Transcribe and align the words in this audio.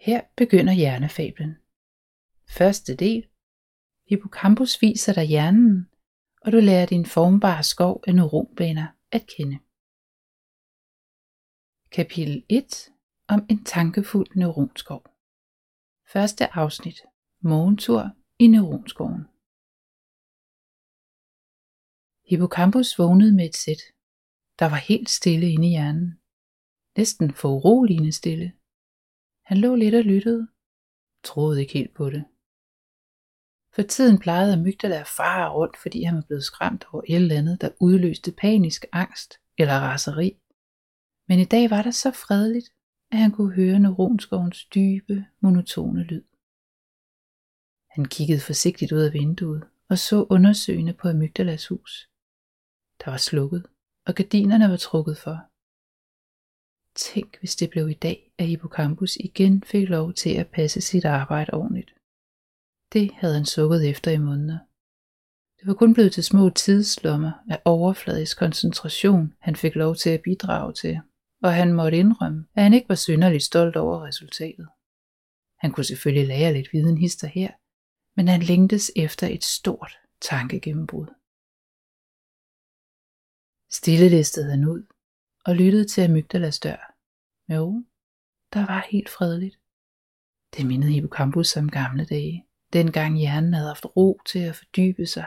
Her 0.00 0.20
begynder 0.36 0.72
hjernefablen. 0.72 1.52
Første 2.58 2.96
del. 2.96 3.28
Hippocampus 4.08 4.82
viser 4.82 5.12
dig 5.12 5.24
hjernen, 5.24 5.90
og 6.42 6.52
du 6.52 6.56
lærer 6.56 6.86
din 6.86 7.06
formbare 7.06 7.62
skov 7.62 8.02
af 8.06 8.14
neuronbaner 8.14 8.88
at 9.10 9.26
kende. 9.36 9.58
Kapitel 11.90 12.44
1 12.48 12.92
om 13.28 13.46
en 13.50 13.64
tankefuld 13.64 14.30
neuronskov. 14.36 15.02
Første 16.12 16.44
afsnit. 16.56 16.98
Morgentur 17.40 18.10
i 18.38 18.46
neuronskoven. 18.46 19.22
Hippocampus 22.30 22.98
vågnede 22.98 23.32
med 23.36 23.44
et 23.44 23.56
sæt. 23.56 23.82
Der 24.58 24.66
var 24.72 24.80
helt 24.90 25.10
stille 25.10 25.50
inde 25.50 25.66
i 25.66 25.70
hjernen. 25.70 26.20
Næsten 26.96 27.34
foruroligende 27.34 28.12
stille. 28.12 28.59
Han 29.50 29.58
lå 29.58 29.74
lidt 29.74 29.94
og 29.94 30.04
lyttede. 30.04 30.48
Troede 31.24 31.60
ikke 31.60 31.72
helt 31.72 31.94
på 31.94 32.10
det. 32.10 32.24
For 33.74 33.82
tiden 33.82 34.18
plejede 34.18 34.52
Amygdala 34.52 35.00
at 35.00 35.06
fare 35.06 35.52
rundt, 35.52 35.76
fordi 35.76 36.02
han 36.02 36.16
var 36.16 36.26
blevet 36.28 36.44
skræmt 36.44 36.84
over 36.92 37.02
et 37.08 37.16
eller 37.16 37.38
andet, 37.38 37.60
der 37.60 37.76
udløste 37.80 38.32
panisk 38.32 38.84
angst 38.92 39.30
eller 39.58 39.76
raseri. 39.88 40.28
Men 41.28 41.38
i 41.38 41.44
dag 41.44 41.70
var 41.70 41.82
der 41.82 41.90
så 41.90 42.10
fredeligt, 42.10 42.68
at 43.12 43.18
han 43.18 43.32
kunne 43.32 43.54
høre 43.54 43.78
neuronskovens 43.78 44.64
dybe, 44.64 45.26
monotone 45.40 46.02
lyd. 46.02 46.24
Han 47.94 48.04
kiggede 48.04 48.40
forsigtigt 48.40 48.92
ud 48.92 49.02
af 49.08 49.12
vinduet 49.12 49.62
og 49.90 49.98
så 49.98 50.26
undersøgende 50.30 50.94
på 51.00 51.08
Amygdalas 51.08 51.68
hus. 51.68 51.92
Der 53.00 53.10
var 53.10 53.22
slukket, 53.28 53.66
og 54.06 54.14
gardinerne 54.14 54.70
var 54.70 54.76
trukket 54.76 55.18
for. 55.18 55.49
Tænk, 56.94 57.38
hvis 57.38 57.56
det 57.56 57.70
blev 57.70 57.88
i 57.88 57.94
dag, 57.94 58.32
at 58.38 58.46
Hippocampus 58.46 59.16
igen 59.16 59.62
fik 59.62 59.88
lov 59.88 60.12
til 60.12 60.34
at 60.34 60.48
passe 60.48 60.80
sit 60.80 61.04
arbejde 61.04 61.54
ordentligt. 61.54 61.94
Det 62.92 63.10
havde 63.14 63.34
han 63.34 63.46
sukket 63.46 63.90
efter 63.90 64.10
i 64.10 64.18
måneder. 64.18 64.58
Det 65.58 65.66
var 65.66 65.74
kun 65.74 65.94
blevet 65.94 66.12
til 66.12 66.24
små 66.24 66.50
tidslommer 66.50 67.32
af 67.50 67.62
overfladisk 67.64 68.38
koncentration, 68.38 69.34
han 69.38 69.56
fik 69.56 69.74
lov 69.74 69.94
til 69.94 70.10
at 70.10 70.22
bidrage 70.22 70.72
til, 70.72 71.00
og 71.42 71.54
han 71.54 71.72
måtte 71.72 71.98
indrømme, 71.98 72.46
at 72.54 72.62
han 72.62 72.74
ikke 72.74 72.88
var 72.88 72.94
synderligt 72.94 73.44
stolt 73.44 73.76
over 73.76 74.06
resultatet. 74.06 74.68
Han 75.58 75.72
kunne 75.72 75.84
selvfølgelig 75.84 76.28
lære 76.28 76.52
lidt 76.52 76.72
viden 76.72 76.98
hister 76.98 77.26
her, 77.26 77.50
men 78.16 78.28
han 78.28 78.42
længtes 78.42 78.92
efter 78.96 79.26
et 79.26 79.44
stort 79.44 79.98
tankegennembrud. 80.20 81.06
Stille 83.70 84.08
listede 84.08 84.50
han 84.50 84.64
ud 84.64 84.82
og 85.46 85.56
lyttede 85.56 85.84
til 85.84 86.00
Amygdalas 86.00 86.60
dør. 86.60 86.94
Jo, 87.48 87.84
der 88.52 88.66
var 88.66 88.86
helt 88.90 89.08
fredeligt. 89.08 89.58
Det 90.56 90.66
mindede 90.66 90.92
Hippocampus 90.92 91.56
om 91.56 91.70
gamle 91.70 92.04
dage, 92.04 92.46
dengang 92.72 93.18
hjernen 93.18 93.54
havde 93.54 93.68
haft 93.68 93.96
ro 93.96 94.20
til 94.26 94.38
at 94.38 94.56
fordybe 94.56 95.06
sig, 95.06 95.26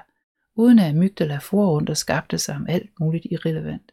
uden 0.56 0.80
at 0.80 0.90
Amygdala 0.90 1.38
for 1.38 1.90
og 1.90 1.98
skabte 1.98 2.38
sig 2.38 2.56
om 2.56 2.66
alt 2.70 3.00
muligt 3.00 3.28
irrelevant. 3.32 3.92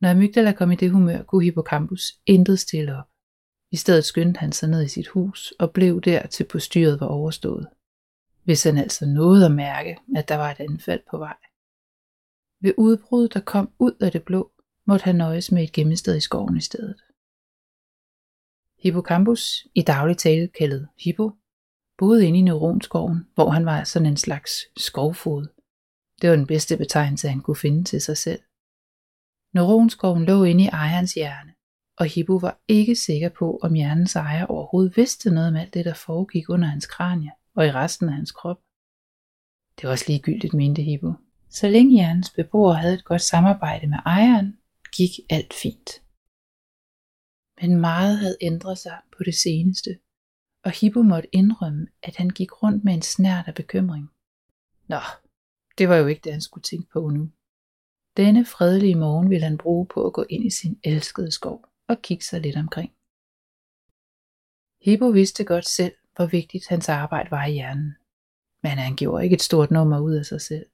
Når 0.00 0.10
Amygdala 0.10 0.52
kom 0.52 0.70
i 0.70 0.76
det 0.76 0.90
humør, 0.90 1.22
kunne 1.22 1.44
Hippocampus 1.44 2.02
intet 2.26 2.58
stille 2.58 2.96
op. 2.98 3.08
I 3.72 3.76
stedet 3.76 4.04
skyndte 4.04 4.38
han 4.38 4.52
sig 4.52 4.68
ned 4.68 4.84
i 4.84 4.88
sit 4.88 5.08
hus 5.08 5.52
og 5.58 5.72
blev 5.72 6.00
der 6.00 6.26
til 6.26 6.44
postyret 6.44 7.00
var 7.00 7.06
overstået. 7.06 7.68
Hvis 8.44 8.64
han 8.64 8.78
altså 8.78 9.06
nåede 9.06 9.46
at 9.46 9.52
mærke, 9.52 9.98
at 10.16 10.28
der 10.28 10.34
var 10.36 10.50
et 10.50 10.60
anfald 10.60 11.00
på 11.10 11.18
vej. 11.18 11.36
Ved 12.60 12.74
udbrud, 12.78 13.28
der 13.28 13.40
kom 13.40 13.72
ud 13.78 13.92
af 14.00 14.12
det 14.12 14.22
blå, 14.22 14.52
måtte 14.86 15.04
han 15.04 15.14
nøjes 15.14 15.52
med 15.52 15.62
et 15.62 15.72
gemmested 15.72 16.16
i 16.16 16.20
skoven 16.20 16.56
i 16.56 16.60
stedet. 16.60 17.00
Hippocampus, 18.82 19.66
i 19.74 19.82
daglig 19.82 20.18
tale 20.18 20.48
kaldet 20.48 20.88
Hippo, 20.98 21.30
boede 21.98 22.26
inde 22.26 22.38
i 22.38 22.42
neuronskoven, 22.42 23.28
hvor 23.34 23.50
han 23.50 23.66
var 23.66 23.84
sådan 23.84 24.06
en 24.06 24.16
slags 24.16 24.52
skovfod. 24.76 25.46
Det 26.20 26.30
var 26.30 26.36
den 26.36 26.46
bedste 26.46 26.76
betegnelse, 26.76 27.28
han 27.28 27.40
kunne 27.40 27.56
finde 27.56 27.84
til 27.84 28.00
sig 28.00 28.16
selv. 28.16 28.40
Neuronskoven 29.54 30.24
lå 30.24 30.44
inde 30.44 30.64
i 30.64 30.66
ejerens 30.66 31.14
hjerne, 31.14 31.52
og 31.98 32.06
Hippo 32.06 32.36
var 32.36 32.60
ikke 32.68 32.96
sikker 32.96 33.28
på, 33.28 33.58
om 33.62 33.74
hjernens 33.74 34.16
ejer 34.16 34.46
overhovedet 34.46 34.96
vidste 34.96 35.30
noget 35.30 35.48
om 35.48 35.56
alt 35.56 35.74
det, 35.74 35.84
der 35.84 35.94
foregik 35.94 36.48
under 36.48 36.68
hans 36.68 36.86
kranie 36.86 37.30
og 37.54 37.66
i 37.66 37.72
resten 37.72 38.08
af 38.08 38.14
hans 38.14 38.32
krop. 38.32 38.60
Det 39.76 39.84
var 39.84 39.90
også 39.90 40.04
ligegyldigt, 40.08 40.54
mente 40.54 40.82
Hippo. 40.82 41.12
Så 41.50 41.68
længe 41.68 41.92
hjernens 41.92 42.30
beboere 42.30 42.74
havde 42.74 42.94
et 42.94 43.04
godt 43.04 43.22
samarbejde 43.22 43.86
med 43.86 43.98
ejeren, 44.06 44.58
gik 44.96 45.10
alt 45.30 45.54
fint. 45.54 45.90
Men 47.60 47.80
meget 47.80 48.18
havde 48.18 48.38
ændret 48.40 48.78
sig 48.78 48.98
på 49.16 49.24
det 49.24 49.34
seneste, 49.34 49.98
og 50.64 50.70
Hippo 50.70 51.02
måtte 51.02 51.34
indrømme, 51.34 51.86
at 52.02 52.16
han 52.16 52.30
gik 52.30 52.62
rundt 52.62 52.84
med 52.84 52.94
en 52.94 53.02
snært 53.02 53.48
af 53.48 53.54
bekymring. 53.54 54.06
Nå, 54.88 55.00
det 55.78 55.88
var 55.88 55.96
jo 55.96 56.06
ikke 56.06 56.24
det, 56.24 56.32
han 56.32 56.40
skulle 56.40 56.62
tænke 56.62 56.88
på 56.92 57.08
nu. 57.08 57.30
Denne 58.16 58.44
fredelige 58.44 58.94
morgen 58.94 59.30
ville 59.30 59.44
han 59.44 59.58
bruge 59.58 59.86
på 59.86 60.06
at 60.06 60.12
gå 60.12 60.24
ind 60.30 60.44
i 60.44 60.50
sin 60.50 60.80
elskede 60.84 61.32
skov 61.32 61.64
og 61.88 62.02
kigge 62.02 62.24
sig 62.24 62.40
lidt 62.40 62.56
omkring. 62.56 62.92
Hippo 64.84 65.08
vidste 65.08 65.44
godt 65.44 65.68
selv, 65.68 65.94
hvor 66.16 66.26
vigtigt 66.26 66.68
hans 66.68 66.88
arbejde 66.88 67.30
var 67.30 67.44
i 67.46 67.52
hjernen. 67.52 67.94
Men 68.62 68.78
han 68.78 68.96
gjorde 68.96 69.24
ikke 69.24 69.34
et 69.34 69.42
stort 69.42 69.70
nummer 69.70 70.00
ud 70.00 70.14
af 70.14 70.26
sig 70.26 70.40
selv. 70.40 70.66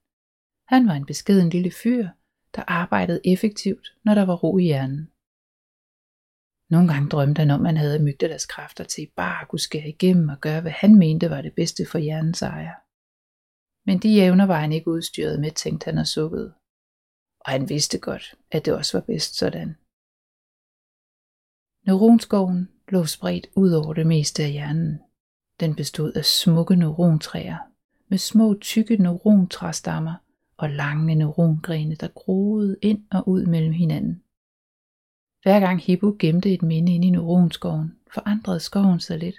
Han 0.67 0.87
var 0.87 0.93
en 0.93 1.05
beskeden 1.05 1.49
lille 1.49 1.71
fyr, 1.71 2.07
der 2.55 2.63
arbejdede 2.67 3.21
effektivt, 3.25 3.95
når 4.05 4.13
der 4.15 4.25
var 4.25 4.35
ro 4.35 4.57
i 4.57 4.63
hjernen. 4.63 5.11
Nogle 6.69 6.87
gange 6.93 7.09
drømte 7.09 7.39
han 7.39 7.51
om, 7.51 7.65
at 7.65 7.67
han 7.67 7.77
havde 7.77 8.03
mygdalas 8.03 8.45
kræfter 8.45 8.83
til 8.83 9.11
bare 9.15 9.41
at 9.41 9.47
kunne 9.47 9.59
skære 9.59 9.89
igennem 9.89 10.29
og 10.29 10.39
gøre, 10.41 10.61
hvad 10.61 10.71
han 10.71 10.95
mente 10.95 11.29
var 11.29 11.41
det 11.41 11.53
bedste 11.55 11.85
for 11.91 11.97
hjernens 11.97 12.41
ejer. 12.41 12.75
Men 13.87 13.99
de 13.99 14.21
evner 14.25 14.45
var 14.45 14.59
han 14.59 14.71
ikke 14.71 14.91
udstyret 14.91 15.39
med, 15.39 15.51
tænkte 15.51 15.85
han 15.85 15.97
og 15.97 16.07
sukkede. 16.07 16.53
Og 17.39 17.51
han 17.51 17.69
vidste 17.69 17.99
godt, 17.99 18.35
at 18.51 18.65
det 18.65 18.73
også 18.73 18.97
var 18.97 19.05
bedst 19.05 19.37
sådan. 19.37 19.69
Neuronskoven 21.85 22.69
lå 22.87 23.05
spredt 23.05 23.47
ud 23.55 23.71
over 23.71 23.93
det 23.93 24.07
meste 24.07 24.43
af 24.43 24.51
hjernen. 24.51 24.99
Den 25.59 25.75
bestod 25.75 26.13
af 26.13 26.25
smukke 26.25 26.75
neurontræer 26.75 27.57
med 28.09 28.17
små 28.17 28.57
tykke 28.61 28.97
neurontræstammer 28.97 30.15
og 30.57 30.69
lange 30.69 31.15
neurongrene, 31.15 31.95
der 31.95 32.07
groede 32.07 32.77
ind 32.81 33.05
og 33.11 33.27
ud 33.27 33.45
mellem 33.45 33.73
hinanden. 33.73 34.23
Hver 35.43 35.59
gang 35.59 35.81
Hippo 35.81 36.15
gemte 36.19 36.53
et 36.53 36.61
minde 36.61 36.95
ind 36.95 37.05
i 37.05 37.09
neuronskoven, 37.09 37.99
forandrede 38.13 38.59
skoven 38.59 38.99
sig 38.99 39.19
lidt. 39.19 39.35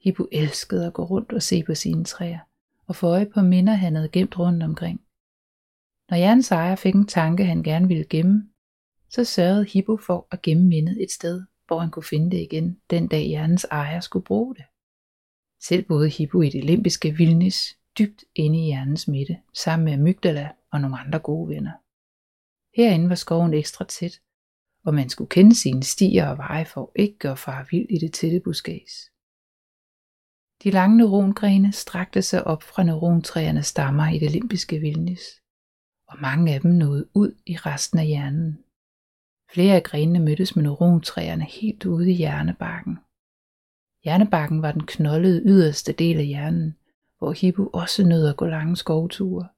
Hippo 0.00 0.26
elskede 0.32 0.86
at 0.86 0.92
gå 0.92 1.04
rundt 1.04 1.32
og 1.32 1.42
se 1.42 1.62
på 1.62 1.74
sine 1.74 2.04
træer, 2.04 2.38
og 2.86 2.96
få 2.96 3.06
øje 3.06 3.26
på 3.26 3.42
minder, 3.42 3.72
han 3.72 3.94
havde 3.94 4.08
gemt 4.08 4.38
rundt 4.38 4.62
omkring. 4.62 5.00
Når 6.10 6.16
Jans 6.16 6.50
ejer 6.50 6.76
fik 6.76 6.94
en 6.94 7.06
tanke, 7.06 7.44
han 7.44 7.62
gerne 7.62 7.88
ville 7.88 8.04
gemme, 8.04 8.50
så 9.08 9.24
sørgede 9.24 9.64
Hippo 9.64 9.96
for 9.96 10.28
at 10.30 10.42
gemme 10.42 10.64
mindet 10.64 11.02
et 11.02 11.10
sted, 11.10 11.42
hvor 11.66 11.78
han 11.78 11.90
kunne 11.90 12.02
finde 12.02 12.30
det 12.30 12.42
igen, 12.42 12.80
den 12.90 13.08
dag 13.08 13.26
Jans 13.28 13.64
ejer 13.64 14.00
skulle 14.00 14.24
bruge 14.24 14.54
det. 14.54 14.64
Selv 15.62 15.84
boede 15.84 16.08
Hippo 16.08 16.42
i 16.42 16.50
det 16.50 16.64
limbiske 16.64 17.10
vildnis, 17.10 17.78
dybt 18.00 18.24
inde 18.34 18.58
i 18.58 18.64
hjernens 18.64 19.08
midte, 19.08 19.36
sammen 19.54 19.84
med 19.84 19.92
amygdala 19.92 20.50
og 20.72 20.80
nogle 20.80 20.98
andre 20.98 21.18
gode 21.18 21.48
venner. 21.48 21.72
Herinde 22.76 23.08
var 23.08 23.14
skoven 23.14 23.54
ekstra 23.54 23.84
tæt, 23.84 24.20
og 24.84 24.94
man 24.94 25.08
skulle 25.08 25.28
kende 25.28 25.54
sine 25.54 25.82
stier 25.82 26.26
og 26.28 26.38
veje 26.38 26.66
for 26.66 26.92
ikke 26.96 27.28
at 27.30 27.38
fare 27.38 27.66
vild 27.70 27.86
i 27.90 27.98
det 27.98 28.12
tætte 28.12 28.40
buskæs. 28.40 28.92
De 30.62 30.70
lange 30.70 30.96
neurongrene 30.96 31.72
strakte 31.72 32.22
sig 32.22 32.46
op 32.46 32.62
fra 32.62 32.82
neurontræernes 32.82 33.66
stammer 33.66 34.08
i 34.08 34.18
det 34.18 34.30
limbiske 34.30 34.78
vildnis, 34.78 35.20
og 36.08 36.16
mange 36.20 36.54
af 36.54 36.60
dem 36.60 36.70
nåede 36.70 37.08
ud 37.14 37.32
i 37.46 37.56
resten 37.56 37.98
af 37.98 38.06
hjernen. 38.06 38.64
Flere 39.52 39.74
af 39.76 39.82
grenene 39.82 40.20
mødtes 40.20 40.56
med 40.56 40.62
neurontræerne 40.62 41.44
helt 41.44 41.86
ude 41.86 42.10
i 42.10 42.14
hjernebakken. 42.14 42.98
Hjernebakken 44.04 44.62
var 44.62 44.72
den 44.72 44.86
knoldede 44.86 45.42
yderste 45.46 45.92
del 45.92 46.18
af 46.18 46.26
hjernen, 46.26 46.76
hvor 47.20 47.32
Hippo 47.32 47.66
også 47.72 48.04
nød 48.04 48.28
at 48.28 48.36
gå 48.36 48.46
lange 48.46 48.76
skovture. 48.76 49.48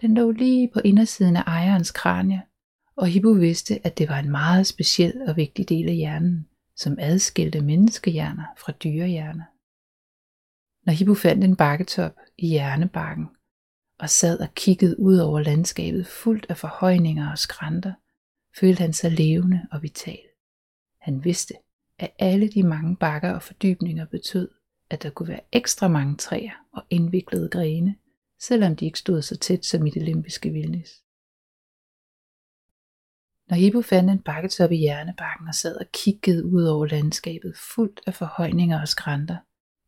Den 0.00 0.14
lå 0.14 0.30
lige 0.30 0.70
på 0.74 0.80
indersiden 0.84 1.36
af 1.36 1.42
ejerens 1.46 1.90
kranje, 1.90 2.42
og 2.96 3.06
Hippo 3.06 3.30
vidste, 3.30 3.86
at 3.86 3.98
det 3.98 4.08
var 4.08 4.18
en 4.18 4.30
meget 4.30 4.66
speciel 4.66 5.22
og 5.28 5.36
vigtig 5.36 5.68
del 5.68 5.88
af 5.88 5.94
hjernen, 5.94 6.48
som 6.76 6.96
adskilte 6.98 7.60
menneskehjerner 7.60 8.44
fra 8.58 8.72
dyrehjerner. 8.72 9.44
Når 10.86 10.92
Hippo 10.92 11.14
fandt 11.14 11.44
en 11.44 11.56
bakketop 11.56 12.12
i 12.38 12.48
hjernebakken, 12.48 13.28
og 13.98 14.10
sad 14.10 14.40
og 14.40 14.54
kiggede 14.54 15.00
ud 15.00 15.18
over 15.18 15.40
landskabet 15.40 16.06
fuldt 16.06 16.46
af 16.48 16.56
forhøjninger 16.56 17.30
og 17.30 17.38
skrænter, 17.38 17.92
følte 18.60 18.80
han 18.80 18.92
sig 18.92 19.12
levende 19.12 19.66
og 19.72 19.82
vital. 19.82 20.20
Han 21.00 21.24
vidste, 21.24 21.54
at 21.98 22.12
alle 22.18 22.48
de 22.48 22.62
mange 22.62 22.96
bakker 22.96 23.30
og 23.30 23.42
fordybninger 23.42 24.04
betød, 24.04 24.48
at 24.90 25.02
der 25.02 25.10
kunne 25.10 25.28
være 25.28 25.40
ekstra 25.52 25.88
mange 25.88 26.16
træer 26.16 26.66
og 26.72 26.82
indviklede 26.90 27.48
grene, 27.48 27.96
selvom 28.38 28.76
de 28.76 28.84
ikke 28.84 28.98
stod 28.98 29.22
så 29.22 29.36
tæt 29.36 29.64
som 29.64 29.86
i 29.86 29.90
det 29.90 30.02
limbiske 30.02 30.50
vildnis. 30.50 31.04
Når 33.48 33.56
Hippo 33.56 33.82
fandt 33.82 34.10
en 34.10 34.22
bakketop 34.22 34.72
i 34.72 34.76
hjernebakken 34.76 35.48
og 35.48 35.54
sad 35.54 35.76
og 35.76 35.86
kiggede 35.92 36.46
ud 36.46 36.64
over 36.64 36.86
landskabet 36.86 37.56
fuldt 37.56 38.00
af 38.06 38.14
forhøjninger 38.14 38.80
og 38.80 38.88
skrænter, 38.88 39.36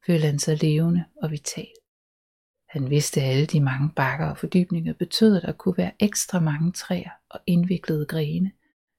følte 0.06 0.26
han 0.26 0.38
sig 0.38 0.62
levende 0.62 1.04
og 1.22 1.31
vital. 1.31 1.72
Han 2.69 2.90
vidste, 2.90 3.20
at 3.20 3.28
alle 3.28 3.46
de 3.46 3.60
mange 3.60 3.90
bakker 3.96 4.26
og 4.26 4.38
fordybninger 4.38 4.93
betød, 4.93 5.37
at 5.37 5.43
der 5.43 5.52
kunne 5.52 5.76
være 5.76 5.93
ekstra 5.99 6.40
mange 6.40 6.72
træer 6.72 7.10
og 7.28 7.40
indviklede 7.46 8.06
grene, 8.06 8.52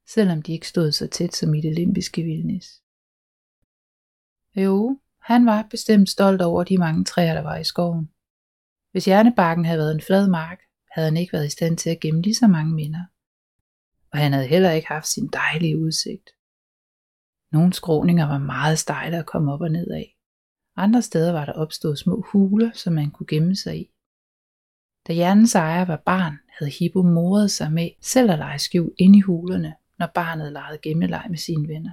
selvom 0.08 0.42
de 0.42 0.52
ikke 0.52 0.68
stod 0.68 0.92
så 0.92 1.08
tæt 1.08 1.36
som 1.36 1.54
i 1.54 1.62
det 1.62 1.76
limbiske 1.76 2.24
vildnis. 2.24 2.82
Jo, 4.56 5.00
han 5.24 5.46
var 5.46 5.68
bestemt 5.70 6.10
stolt 6.10 6.42
over 6.42 6.64
de 6.64 6.78
mange 6.78 7.04
træer, 7.04 7.34
der 7.34 7.42
var 7.42 7.58
i 7.58 7.64
skoven. 7.64 8.10
Hvis 8.92 9.06
hjernebakken 9.06 9.66
havde 9.66 9.80
været 9.80 9.96
en 9.96 10.02
flad 10.02 10.28
mark, 10.28 10.60
havde 10.92 11.08
han 11.08 11.18
ikke 11.18 11.34
været 11.34 11.46
i 11.46 11.50
stand 11.50 11.78
til 11.78 11.90
at 11.90 12.00
gemme 12.00 12.22
lige 12.22 12.36
så 12.36 12.48
mange 12.48 12.74
minder. 12.74 13.04
Og 14.12 14.20
han 14.20 14.34
havde 14.34 14.48
heller 14.48 14.72
ikke 14.72 14.88
haft 14.88 15.08
sin 15.08 15.28
dejlige 15.28 15.80
udsigt. 15.80 16.30
Nogle 17.52 17.74
skråninger 17.74 18.28
var 18.28 18.38
meget 18.38 18.80
stejle 18.80 19.18
at 19.18 19.26
komme 19.26 19.54
op 19.54 19.62
og 19.62 19.72
ned 19.72 19.92
af. 19.92 20.18
Andre 20.76 21.02
steder 21.02 21.32
var 21.32 21.46
der 21.46 21.54
opstået 21.54 22.00
små 22.00 22.26
huler, 22.32 22.72
som 22.74 22.94
man 22.94 23.12
kunne 23.12 23.28
gemme 23.28 23.56
sig 23.56 23.80
i. 23.80 23.90
Da 25.08 25.14
hjernens 25.14 25.56
ejer 25.56 25.86
var 25.86 26.02
barn, 26.06 26.40
havde 26.58 26.72
Hippo 26.80 27.02
moret 27.02 27.52
sig 27.52 27.72
med 27.72 27.90
selv 28.02 28.32
at 28.32 28.40
lege 28.40 28.60
skjul 28.60 28.92
ind 28.98 29.16
i 29.16 29.20
hulerne, 29.20 29.76
når 30.00 30.08
barnet 30.16 30.54
legede 30.54 30.78
gemmeleg 30.78 31.26
med 31.30 31.38
sine 31.38 31.68
venner. 31.68 31.92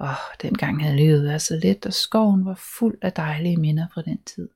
Åh, 0.00 0.32
dengang 0.42 0.82
havde 0.82 0.96
livet 0.96 1.24
været 1.24 1.42
så 1.42 1.60
let, 1.62 1.86
og 1.86 1.92
skoven 1.92 2.44
var 2.44 2.60
fuld 2.78 2.98
af 3.02 3.12
dejlige 3.12 3.56
minder 3.56 3.86
fra 3.94 4.02
den 4.02 4.22
tid. 4.22 4.48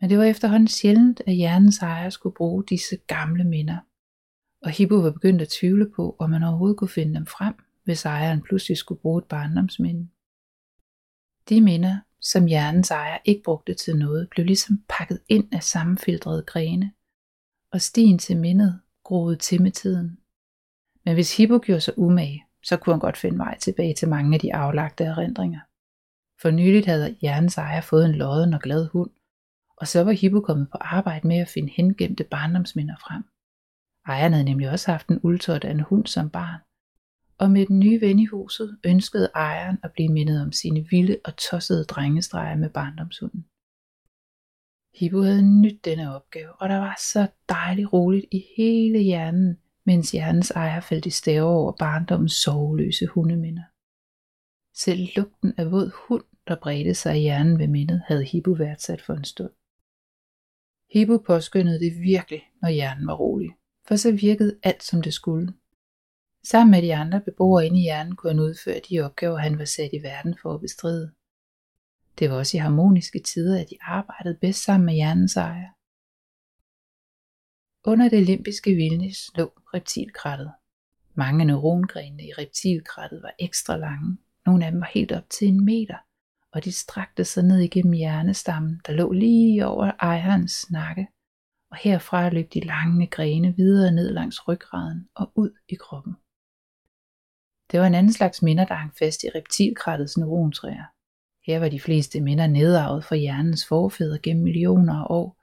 Men 0.00 0.10
det 0.10 0.18
var 0.18 0.24
efterhånden 0.24 0.68
sjældent, 0.68 1.22
at 1.26 1.34
hjernens 1.34 1.78
ejer 1.78 2.10
skulle 2.10 2.34
bruge 2.34 2.64
disse 2.68 2.96
gamle 2.96 3.44
minder. 3.44 3.78
Og 4.62 4.70
Hippo 4.70 4.94
var 4.94 5.10
begyndt 5.10 5.42
at 5.42 5.48
tvivle 5.48 5.90
på, 5.96 6.16
om 6.18 6.30
man 6.30 6.42
overhovedet 6.42 6.78
kunne 6.78 6.88
finde 6.88 7.14
dem 7.14 7.26
frem, 7.26 7.54
hvis 7.84 8.04
ejeren 8.04 8.42
pludselig 8.42 8.76
skulle 8.76 9.00
bruge 9.00 9.18
et 9.18 9.28
barndomsminde. 9.28 10.08
De 11.48 11.60
minder, 11.60 12.00
som 12.20 12.46
hjernens 12.46 12.90
ejer 12.90 13.18
ikke 13.24 13.42
brugte 13.42 13.74
til 13.74 13.96
noget, 13.96 14.30
blev 14.30 14.46
ligesom 14.46 14.84
pakket 14.88 15.20
ind 15.28 15.54
af 15.54 15.62
sammenfiltrede 15.62 16.42
grene, 16.42 16.92
og 17.72 17.80
stien 17.80 18.18
til 18.18 18.36
mindet 18.36 18.80
groede 19.04 19.36
til 19.36 19.62
med 19.62 19.70
tiden. 19.70 20.18
Men 21.04 21.14
hvis 21.14 21.36
Hippo 21.36 21.58
gjorde 21.62 21.80
sig 21.80 21.98
umage, 21.98 22.44
så 22.62 22.76
kunne 22.76 22.94
han 22.94 23.00
godt 23.00 23.16
finde 23.16 23.38
vej 23.38 23.58
tilbage 23.58 23.94
til 23.94 24.08
mange 24.08 24.34
af 24.34 24.40
de 24.40 24.54
aflagte 24.54 25.04
erindringer. 25.04 25.60
For 26.42 26.50
nyligt 26.50 26.86
havde 26.86 27.16
hjernens 27.20 27.58
ejer 27.58 27.80
fået 27.80 28.04
en 28.04 28.14
lodden 28.14 28.54
og 28.54 28.60
glad 28.60 28.88
hund, 28.88 29.10
og 29.76 29.88
så 29.88 30.04
var 30.04 30.12
Hippo 30.12 30.40
kommet 30.40 30.68
på 30.70 30.78
arbejde 30.80 31.28
med 31.28 31.36
at 31.36 31.48
finde 31.48 31.72
hengemte 31.76 32.24
barndomsminder 32.24 32.96
frem. 32.96 33.24
Ejeren 34.06 34.32
havde 34.32 34.44
nemlig 34.44 34.70
også 34.70 34.90
haft 34.90 35.08
en 35.08 35.20
uldtørt 35.22 35.64
af 35.64 35.70
en 35.70 35.80
hund 35.80 36.06
som 36.06 36.30
barn, 36.30 36.60
og 37.38 37.50
med 37.50 37.66
den 37.66 37.78
nye 37.78 38.00
ven 38.00 38.18
i 38.18 38.26
huset 38.26 38.78
ønskede 38.84 39.30
ejeren 39.34 39.78
at 39.82 39.92
blive 39.92 40.08
mindet 40.08 40.42
om 40.42 40.52
sine 40.52 40.86
vilde 40.90 41.16
og 41.24 41.36
tossede 41.36 41.84
drengestreger 41.84 42.56
med 42.56 42.70
barndomshunden. 42.70 43.46
Hippo 44.94 45.20
havde 45.22 45.60
nyt 45.62 45.84
denne 45.84 46.14
opgave, 46.16 46.52
og 46.52 46.68
der 46.68 46.78
var 46.78 46.96
så 47.12 47.28
dejligt 47.48 47.92
roligt 47.92 48.26
i 48.32 48.44
hele 48.56 48.98
hjernen, 48.98 49.58
mens 49.90 50.10
hjernens 50.10 50.50
ejer 50.50 50.80
faldt 50.80 51.06
i 51.06 51.10
stave 51.10 51.48
over 51.48 51.72
barndommens 51.72 52.32
soveløse 52.32 53.06
hundeminder. 53.06 53.62
Selv 54.74 55.00
lugten 55.16 55.54
af 55.58 55.70
våd 55.70 55.90
hund, 56.08 56.24
der 56.48 56.56
bredte 56.62 56.94
sig 56.94 57.16
i 57.16 57.20
hjernen 57.20 57.58
ved 57.58 57.68
mindet, 57.68 58.02
havde 58.08 58.24
Hippo 58.24 58.50
værdsat 58.50 59.02
for 59.02 59.14
en 59.14 59.24
stund. 59.24 59.50
Hippo 60.92 61.16
påskyndede 61.26 61.80
det 61.80 61.92
virkelig, 62.02 62.42
når 62.62 62.68
hjernen 62.68 63.06
var 63.06 63.14
rolig, 63.14 63.50
for 63.88 63.96
så 63.96 64.12
virkede 64.12 64.58
alt 64.62 64.82
som 64.82 65.02
det 65.02 65.14
skulle. 65.14 65.54
Sammen 66.44 66.70
med 66.70 66.82
de 66.82 66.94
andre 66.94 67.20
beboere 67.20 67.66
inde 67.66 67.78
i 67.78 67.82
hjernen 67.82 68.16
kunne 68.16 68.32
han 68.32 68.40
udføre 68.40 68.80
de 68.88 69.00
opgaver, 69.00 69.38
han 69.38 69.58
var 69.58 69.64
sat 69.64 69.90
i 69.92 70.02
verden 70.02 70.34
for 70.42 70.54
at 70.54 70.60
bestride. 70.60 71.12
Det 72.18 72.30
var 72.30 72.36
også 72.36 72.56
i 72.56 72.60
harmoniske 72.60 73.18
tider, 73.18 73.60
at 73.60 73.70
de 73.70 73.76
arbejdede 73.80 74.38
bedst 74.40 74.64
sammen 74.64 74.86
med 74.86 74.94
hjernens 74.94 75.36
ejer. 75.36 75.68
Under 77.84 78.08
det 78.08 78.22
limbiske 78.22 78.74
vildnis 78.74 79.30
lå 79.34 79.52
reptilkrattet. 79.74 80.52
Mange 81.14 81.44
neurongrenene 81.44 82.22
i 82.22 82.32
reptilkrattet 82.38 83.22
var 83.22 83.32
ekstra 83.38 83.76
lange. 83.76 84.18
Nogle 84.46 84.66
af 84.66 84.72
dem 84.72 84.80
var 84.80 84.90
helt 84.94 85.12
op 85.12 85.30
til 85.30 85.48
en 85.48 85.64
meter, 85.64 85.96
og 86.52 86.64
de 86.64 86.72
strakte 86.72 87.24
sig 87.24 87.44
ned 87.44 87.58
igennem 87.58 87.92
hjernestammen, 87.92 88.80
der 88.86 88.92
lå 88.92 89.12
lige 89.12 89.66
over 89.66 89.92
ejerens 90.00 90.70
nakke. 90.70 91.06
Og 91.70 91.76
herfra 91.76 92.28
løb 92.28 92.54
de 92.54 92.60
lange 92.60 93.06
grene 93.06 93.56
videre 93.56 93.92
ned 93.92 94.12
langs 94.12 94.48
ryggraden 94.48 95.08
og 95.14 95.32
ud 95.34 95.50
i 95.68 95.74
kroppen. 95.74 96.14
Det 97.70 97.80
var 97.80 97.86
en 97.86 97.94
anden 97.94 98.12
slags 98.12 98.42
minder, 98.42 98.64
der 98.64 98.74
hang 98.74 98.92
fast 98.98 99.24
i 99.24 99.28
reptilkrattets 99.34 100.16
neurontræer. 100.16 100.84
Her 101.46 101.58
var 101.58 101.68
de 101.68 101.80
fleste 101.80 102.20
minder 102.20 102.46
nedarvet 102.46 103.04
fra 103.04 103.16
hjernens 103.16 103.66
forfædre 103.66 104.18
gennem 104.18 104.44
millioner 104.44 104.94
af 104.94 105.06
år, 105.10 105.39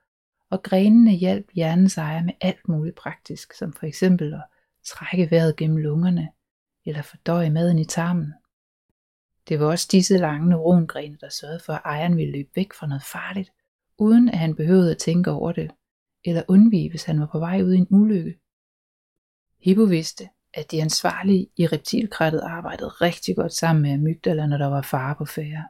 og 0.49 0.63
grenene 0.63 1.11
hjalp 1.11 1.49
hjernens 1.53 1.97
ejer 1.97 2.23
med 2.23 2.33
alt 2.41 2.67
muligt 2.67 2.95
praktisk, 2.95 3.53
som 3.53 3.73
for 3.73 3.85
eksempel 3.85 4.33
at 4.33 4.43
trække 4.85 5.31
vejret 5.31 5.55
gennem 5.55 5.77
lungerne, 5.77 6.29
eller 6.85 7.01
fordøje 7.01 7.49
maden 7.49 7.79
i 7.79 7.85
tarmen. 7.85 8.33
Det 9.49 9.59
var 9.59 9.65
også 9.65 9.87
disse 9.91 10.17
lange 10.17 10.49
neurongrene, 10.49 11.17
der 11.21 11.29
sørgede 11.29 11.59
for, 11.65 11.73
at 11.73 11.81
ejeren 11.85 12.17
ville 12.17 12.31
løbe 12.31 12.49
væk 12.55 12.73
fra 12.73 12.87
noget 12.87 13.03
farligt, 13.03 13.51
uden 13.97 14.29
at 14.29 14.37
han 14.37 14.55
behøvede 14.55 14.91
at 14.91 14.97
tænke 14.97 15.31
over 15.31 15.51
det, 15.51 15.71
eller 16.25 16.43
undvige, 16.47 16.89
hvis 16.89 17.03
han 17.03 17.19
var 17.19 17.29
på 17.31 17.39
vej 17.39 17.61
ud 17.61 17.73
i 17.73 17.77
en 17.77 17.87
ulykke. 17.89 18.39
Hippo 19.61 19.83
vidste, 19.83 20.29
at 20.53 20.71
de 20.71 20.81
ansvarlige 20.81 21.47
i 21.57 21.67
reptilkrættet 21.67 22.41
arbejdede 22.41 22.89
rigtig 22.89 23.35
godt 23.35 23.53
sammen 23.53 23.81
med 23.81 23.91
amygdala, 23.91 24.47
når 24.47 24.57
der 24.57 24.67
var 24.67 24.81
fare 24.81 25.15
på 25.15 25.25
færre. 25.25 25.67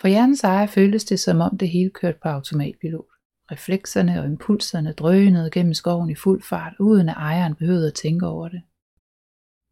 For 0.00 0.08
hjernens 0.08 0.44
ejer 0.44 0.66
føltes 0.66 1.04
det 1.04 1.20
som 1.20 1.40
om 1.40 1.58
det 1.58 1.68
hele 1.68 1.90
kørte 1.90 2.18
på 2.22 2.28
automatpilot. 2.28 3.06
Reflekserne 3.52 4.20
og 4.20 4.26
impulserne 4.26 4.92
drønede 4.92 5.50
gennem 5.50 5.74
skoven 5.74 6.10
i 6.10 6.14
fuld 6.14 6.42
fart, 6.42 6.72
uden 6.80 7.08
at 7.08 7.14
ejeren 7.16 7.54
behøvede 7.54 7.88
at 7.88 7.94
tænke 7.94 8.26
over 8.26 8.48
det. 8.48 8.62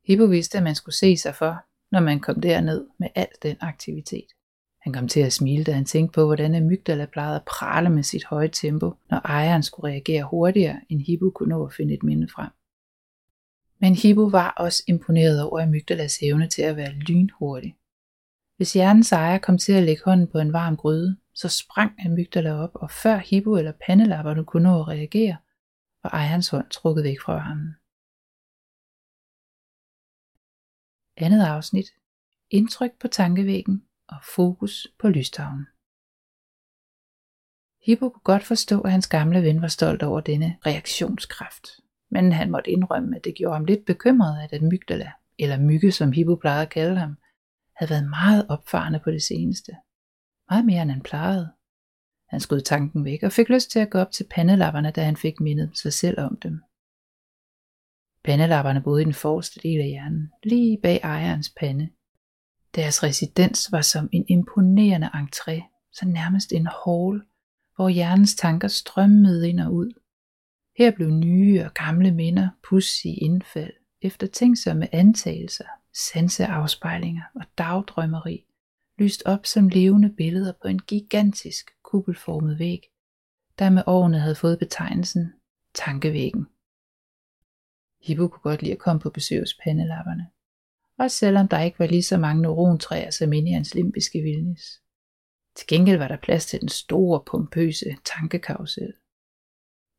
Hippo 0.06 0.25
vidste, 0.25 0.58
at 0.58 0.64
man 0.64 0.75
skulle 0.75 0.94
se 0.94 1.17
sig 1.17 1.34
for, 1.34 1.56
når 1.93 2.00
man 2.00 2.20
kom 2.20 2.40
derned 2.40 2.87
med 2.99 3.08
al 3.14 3.28
den 3.43 3.56
aktivitet. 3.61 4.26
Han 4.81 4.93
kom 4.93 5.08
til 5.08 5.20
at 5.20 5.32
smile, 5.32 5.64
da 5.64 5.73
han 5.73 5.84
tænkte 5.84 6.14
på, 6.14 6.25
hvordan 6.25 6.55
amygdala 6.55 7.06
plejede 7.06 7.37
at 7.37 7.44
prale 7.44 7.90
med 7.90 8.02
sit 8.02 8.25
høje 8.25 8.49
tempo, 8.49 8.94
når 9.11 9.19
ejeren 9.25 9.62
skulle 9.62 9.93
reagere 9.93 10.28
hurtigere, 10.31 10.81
end 10.88 11.00
Hippo 11.00 11.31
kunne 11.31 11.49
nå 11.49 11.67
at 11.67 11.75
finde 11.75 11.94
et 11.94 12.02
minde 12.02 12.28
frem. 12.28 12.50
Men 13.81 13.94
Hippo 13.94 14.23
var 14.23 14.50
også 14.50 14.82
imponeret 14.87 15.43
over 15.43 15.62
amygdalas 15.62 16.19
evne 16.23 16.49
til 16.49 16.62
at 16.62 16.76
være 16.76 16.93
lynhurtig. 16.93 17.76
Hvis 18.56 18.72
hjernens 18.72 19.12
ejer 19.12 19.38
kom 19.38 19.58
til 19.58 19.72
at 19.72 19.82
lægge 19.82 20.02
hånden 20.04 20.28
på 20.32 20.38
en 20.38 20.52
varm 20.52 20.76
gryde, 20.76 21.16
så 21.34 21.48
sprang 21.48 22.06
amygdala 22.06 22.52
op, 22.52 22.70
og 22.75 22.90
før 22.90 23.16
Hippo 23.16 23.56
eller 23.56 23.72
pandelapperne 23.86 24.44
kunne 24.44 24.62
nå 24.62 24.80
at 24.80 24.88
reagere, 24.88 25.36
var 26.02 26.10
ejerens 26.10 26.48
hånd 26.48 26.70
trukket 26.70 27.04
væk 27.04 27.20
fra 27.20 27.38
ham. 27.38 27.60
Andet 31.16 31.46
afsnit. 31.46 31.86
Indtryk 32.50 32.90
på 33.00 33.08
tankevæggen 33.08 33.82
og 34.08 34.16
fokus 34.34 34.86
på 34.98 35.08
lystavlen. 35.08 35.66
Hippo 37.86 38.08
kunne 38.08 38.22
godt 38.22 38.44
forstå, 38.44 38.80
at 38.80 38.90
hans 38.90 39.06
gamle 39.06 39.42
ven 39.42 39.62
var 39.62 39.68
stolt 39.68 40.02
over 40.02 40.20
denne 40.20 40.58
reaktionskraft, 40.66 41.66
men 42.10 42.32
han 42.32 42.50
måtte 42.50 42.70
indrømme, 42.70 43.16
at 43.16 43.25
det 43.25 43.34
gjorde 43.34 43.56
ham 43.56 43.64
lidt 43.64 43.84
bekymret, 43.84 44.42
at 44.42 44.62
amygdala, 44.62 45.12
eller 45.38 45.58
mygge 45.58 45.92
som 45.92 46.12
Hippo 46.12 46.34
plejede 46.34 46.62
at 46.62 46.70
kalde 46.70 46.96
ham, 46.96 47.16
havde 47.76 47.90
været 47.90 48.11
meget 48.11 48.47
opfarende 48.49 49.00
på 49.04 49.11
det 49.11 49.23
seneste. 49.23 49.73
Meget 50.50 50.64
mere 50.64 50.83
end 50.83 50.90
han 50.90 51.02
plejede. 51.02 51.52
Han 52.28 52.40
skød 52.40 52.61
tanken 52.61 53.04
væk 53.04 53.23
og 53.23 53.33
fik 53.33 53.49
lyst 53.49 53.71
til 53.71 53.78
at 53.78 53.90
gå 53.90 53.99
op 53.99 54.12
til 54.12 54.26
pandelapperne, 54.30 54.90
da 54.90 55.04
han 55.04 55.16
fik 55.16 55.40
mindet 55.40 55.78
sig 55.78 55.92
selv 55.92 56.21
om 56.21 56.38
dem. 56.42 56.62
Pandelapperne 58.25 58.83
boede 58.83 59.02
i 59.02 59.04
den 59.04 59.14
forreste 59.14 59.61
del 59.61 59.80
af 59.80 59.87
hjernen, 59.87 60.33
lige 60.42 60.78
bag 60.83 61.00
ejerens 61.02 61.50
pande. 61.61 61.90
Deres 62.75 63.02
residens 63.02 63.73
var 63.73 63.80
som 63.80 64.09
en 64.12 64.25
imponerende 64.28 65.06
entré, 65.06 65.88
så 65.92 66.06
nærmest 66.09 66.52
en 66.52 66.66
hall, 66.66 67.23
hvor 67.76 67.88
hjernens 67.88 68.35
tanker 68.35 68.68
strømmede 68.68 69.49
ind 69.49 69.61
og 69.61 69.75
ud. 69.75 69.92
Her 70.78 70.90
blev 70.90 71.11
nye 71.11 71.62
og 71.64 71.75
gamle 71.75 72.12
minder 72.12 72.49
pussige 72.68 73.14
indfald, 73.14 73.73
efter 74.02 74.26
tænksomme 74.26 74.95
antagelser, 74.95 75.64
sanseafspejlinger 75.97 77.23
og 77.35 77.45
dagdrømmeri 77.59 78.47
lyst 78.99 79.23
op 79.26 79.47
som 79.47 79.69
levende 79.69 80.11
billeder 80.17 80.53
på 80.62 80.69
en 80.69 80.79
gigantisk 80.79 81.71
kuppelformet 81.83 82.59
væg, 82.59 82.81
der 83.59 83.71
med 83.71 83.83
årene 83.87 84.19
havde 84.19 84.35
fået 84.35 84.59
betegnelsen 84.59 85.33
tankevæggen. 85.75 86.47
Hippo 88.07 88.29
kunne 88.29 88.50
godt 88.50 88.62
lide 88.62 88.73
at 88.73 88.79
komme 88.79 89.00
på 89.00 89.11
besøg 89.11 89.41
hos 89.41 89.59
pandelapperne, 89.65 90.31
også 90.99 91.17
selvom 91.17 91.49
der 91.49 91.61
ikke 91.61 91.79
var 91.79 91.87
lige 91.87 92.03
så 92.03 92.19
mange 92.19 92.43
neurontræer 92.43 93.11
som 93.11 93.33
inde 93.33 93.50
i 93.50 93.53
hans 93.53 93.75
limbiske 93.75 94.21
vildnis. 94.21 94.83
Til 95.57 95.67
gengæld 95.67 95.99
var 95.99 96.09
der 96.09 96.17
plads 96.17 96.47
til 96.47 96.61
den 96.61 96.69
store, 96.69 97.25
pompøse 97.26 97.97
tankekarusel. 98.05 98.93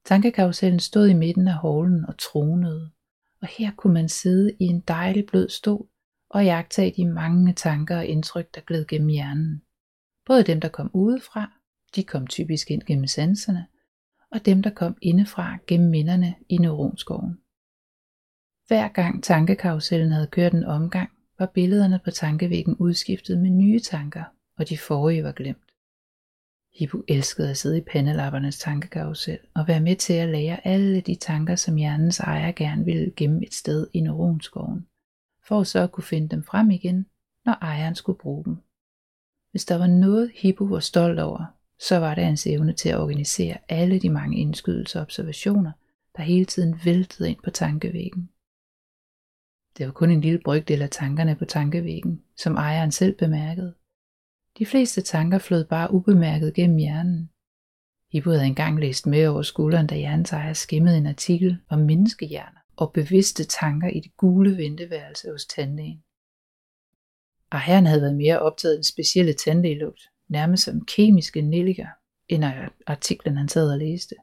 Tankekarusellen 0.06 0.80
stod 0.80 1.08
i 1.08 1.14
midten 1.14 1.48
af 1.48 1.60
hallen 1.62 2.06
og 2.06 2.18
tronede, 2.18 2.92
og 3.42 3.48
her 3.48 3.72
kunne 3.78 3.94
man 3.94 4.10
sidde 4.10 4.54
i 4.60 4.64
en 4.64 4.80
dejlig 4.80 5.26
blød 5.26 5.50
stol 5.50 5.88
og 6.30 6.46
jagtage 6.46 6.94
de 6.98 7.06
mange 7.06 7.54
tanker 7.54 7.98
og 7.98 8.06
indtryk, 8.06 8.56
der 8.56 8.62
gled 8.62 8.88
gennem 8.88 9.10
hjernen. 9.10 9.62
Både 10.26 10.44
dem, 10.44 10.62
der 10.62 10.70
kom 10.70 10.92
udefra, 10.94 11.52
de 11.96 12.04
kom 12.04 12.28
typisk 12.28 12.72
ind 12.72 12.82
gennem 12.84 13.08
sanserne, 13.08 13.68
og 14.32 14.46
dem, 14.46 14.62
der 14.62 14.70
kom 14.70 14.98
indefra 15.02 15.58
gennem 15.68 15.90
minderne 15.90 16.36
i 16.50 16.58
neuronskoven. 16.58 17.38
Hver 18.68 18.88
gang 18.88 19.24
tankekarusellen 19.24 20.12
havde 20.12 20.28
kørt 20.28 20.54
en 20.54 20.64
omgang, 20.64 21.10
var 21.40 21.46
billederne 21.46 22.00
på 22.04 22.12
tankevæggen 22.12 22.76
udskiftet 22.76 23.38
med 23.38 23.50
nye 23.50 23.80
tanker, 23.80 24.24
og 24.58 24.70
de 24.70 24.78
forrige 24.78 25.24
var 25.24 25.32
glemt. 25.32 25.67
Hippo 26.78 27.04
elskede 27.08 27.50
at 27.50 27.58
sidde 27.58 27.78
i 27.78 27.82
pandelappernes 27.82 28.60
tankekarusel 28.60 29.40
og 29.54 29.68
være 29.68 29.80
med 29.80 29.96
til 29.96 30.14
at 30.14 30.30
lære 30.30 30.68
alle 30.68 31.02
de 31.02 31.16
tanker, 31.16 31.56
som 31.56 31.76
hjernens 31.76 32.20
ejer 32.20 32.52
gerne 32.52 32.86
ville 32.86 33.14
gemme 33.16 33.46
et 33.46 33.54
sted 33.54 33.88
i 33.94 34.00
neuronskoven, 34.00 34.88
for 35.48 35.64
så 35.64 35.80
at 35.80 35.92
kunne 35.92 36.04
finde 36.04 36.30
dem 36.30 36.44
frem 36.44 36.72
igen, 36.72 37.06
når 37.46 37.54
ejeren 37.62 37.96
skulle 37.96 38.20
bruge 38.20 38.46
dem. 38.46 38.58
Hvis 39.52 39.66
der 39.66 39.78
var 39.78 39.88
noget 39.88 40.32
Hippo 40.36 40.64
var 40.64 40.80
stolt 40.80 41.20
over, 41.20 41.46
så 41.80 41.98
var 41.98 42.16
det 42.16 42.24
hans 42.24 42.48
evne 42.48 42.74
til 42.74 42.90
at 42.90 43.00
organisere 43.00 43.58
alle 43.70 44.00
de 44.00 44.10
mange 44.10 44.38
indskydelser 44.38 45.00
og 45.00 45.04
observationer, 45.04 45.72
der 46.18 46.24
hele 46.24 46.46
tiden 46.46 46.80
væltede 46.86 47.30
ind 47.30 47.40
på 47.44 47.50
tankevæggen. 47.50 48.30
Det 49.78 49.86
var 49.86 49.92
kun 49.92 50.12
en 50.12 50.22
lille 50.22 50.40
brygdel 50.46 50.82
af 50.82 50.90
tankerne 50.90 51.36
på 51.36 51.46
tankevæggen, 51.46 52.22
som 52.36 52.56
ejeren 52.56 52.92
selv 52.92 53.18
bemærkede. 53.18 53.74
De 54.58 54.66
fleste 54.66 55.02
tanker 55.02 55.38
flød 55.38 55.66
bare 55.66 55.94
ubemærket 55.94 56.54
gennem 56.54 56.78
hjernen. 56.78 57.30
Hippo 58.12 58.30
havde 58.30 58.46
engang 58.46 58.80
læst 58.80 59.08
med 59.08 59.28
over 59.28 59.42
skulderen, 59.42 59.88
da 59.88 59.96
hjernens 59.96 60.32
ejer 60.32 60.54
skimmede 60.54 60.98
en 60.98 61.08
artikel 61.08 61.58
om 61.70 61.80
menneskehjerner 61.80 62.60
og 62.76 62.94
bevidste 62.94 63.44
tanker 63.44 63.88
i 63.88 64.00
det 64.00 64.18
gule 64.18 64.58
venteværelse 64.58 65.32
hos 65.32 65.46
tandlægen. 65.46 66.04
Og 67.52 67.62
herren 67.62 67.86
havde 67.86 68.02
været 68.02 68.16
mere 68.16 68.40
optaget 68.40 68.74
af 68.74 68.78
den 68.78 68.84
specielle 68.84 69.34
tandlægelugt, 69.34 70.02
nærmest 70.30 70.64
som 70.64 70.86
kemiske 70.86 71.42
nelliker, 71.42 71.88
end 72.28 72.46
af 72.46 72.70
artiklen 72.88 73.38
han 73.38 73.48
sad 73.48 73.72
og 73.72 73.78
læste. 73.78 74.16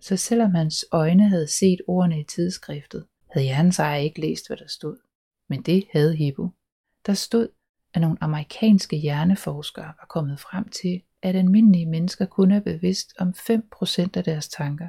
Så 0.00 0.16
selvom 0.16 0.54
hans 0.54 0.84
øjne 0.92 1.28
havde 1.28 1.46
set 1.46 1.80
ordene 1.86 2.20
i 2.20 2.24
tidsskriftet, 2.24 3.06
havde 3.30 3.46
hjernens 3.46 3.78
ejer 3.78 3.96
ikke 3.96 4.20
læst, 4.20 4.46
hvad 4.46 4.56
der 4.56 4.66
stod. 4.68 4.98
Men 5.48 5.62
det 5.62 5.84
havde 5.92 6.16
Hippo. 6.16 6.48
Der 7.06 7.14
stod, 7.14 7.48
at 7.94 8.00
nogle 8.00 8.18
amerikanske 8.20 8.96
hjerneforskere 8.96 9.84
var 9.84 10.06
kommet 10.08 10.40
frem 10.40 10.68
til, 10.68 11.02
at 11.22 11.36
almindelige 11.36 11.86
mennesker 11.86 12.26
kun 12.26 12.50
er 12.50 12.60
bevidst 12.60 13.12
om 13.18 13.28
5% 13.28 14.08
af 14.14 14.24
deres 14.24 14.48
tanker. 14.48 14.88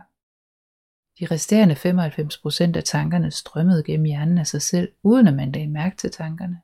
De 1.19 1.25
resterende 1.25 1.75
95% 1.75 2.77
af 2.77 2.83
tankerne 2.83 3.31
strømmede 3.31 3.83
gennem 3.83 4.05
hjernen 4.05 4.37
af 4.37 4.47
sig 4.47 4.61
selv, 4.61 4.91
uden 5.03 5.27
at 5.27 5.33
man 5.33 5.51
lagde 5.51 5.67
mærke 5.67 5.97
til 5.97 6.11
tankerne. 6.11 6.61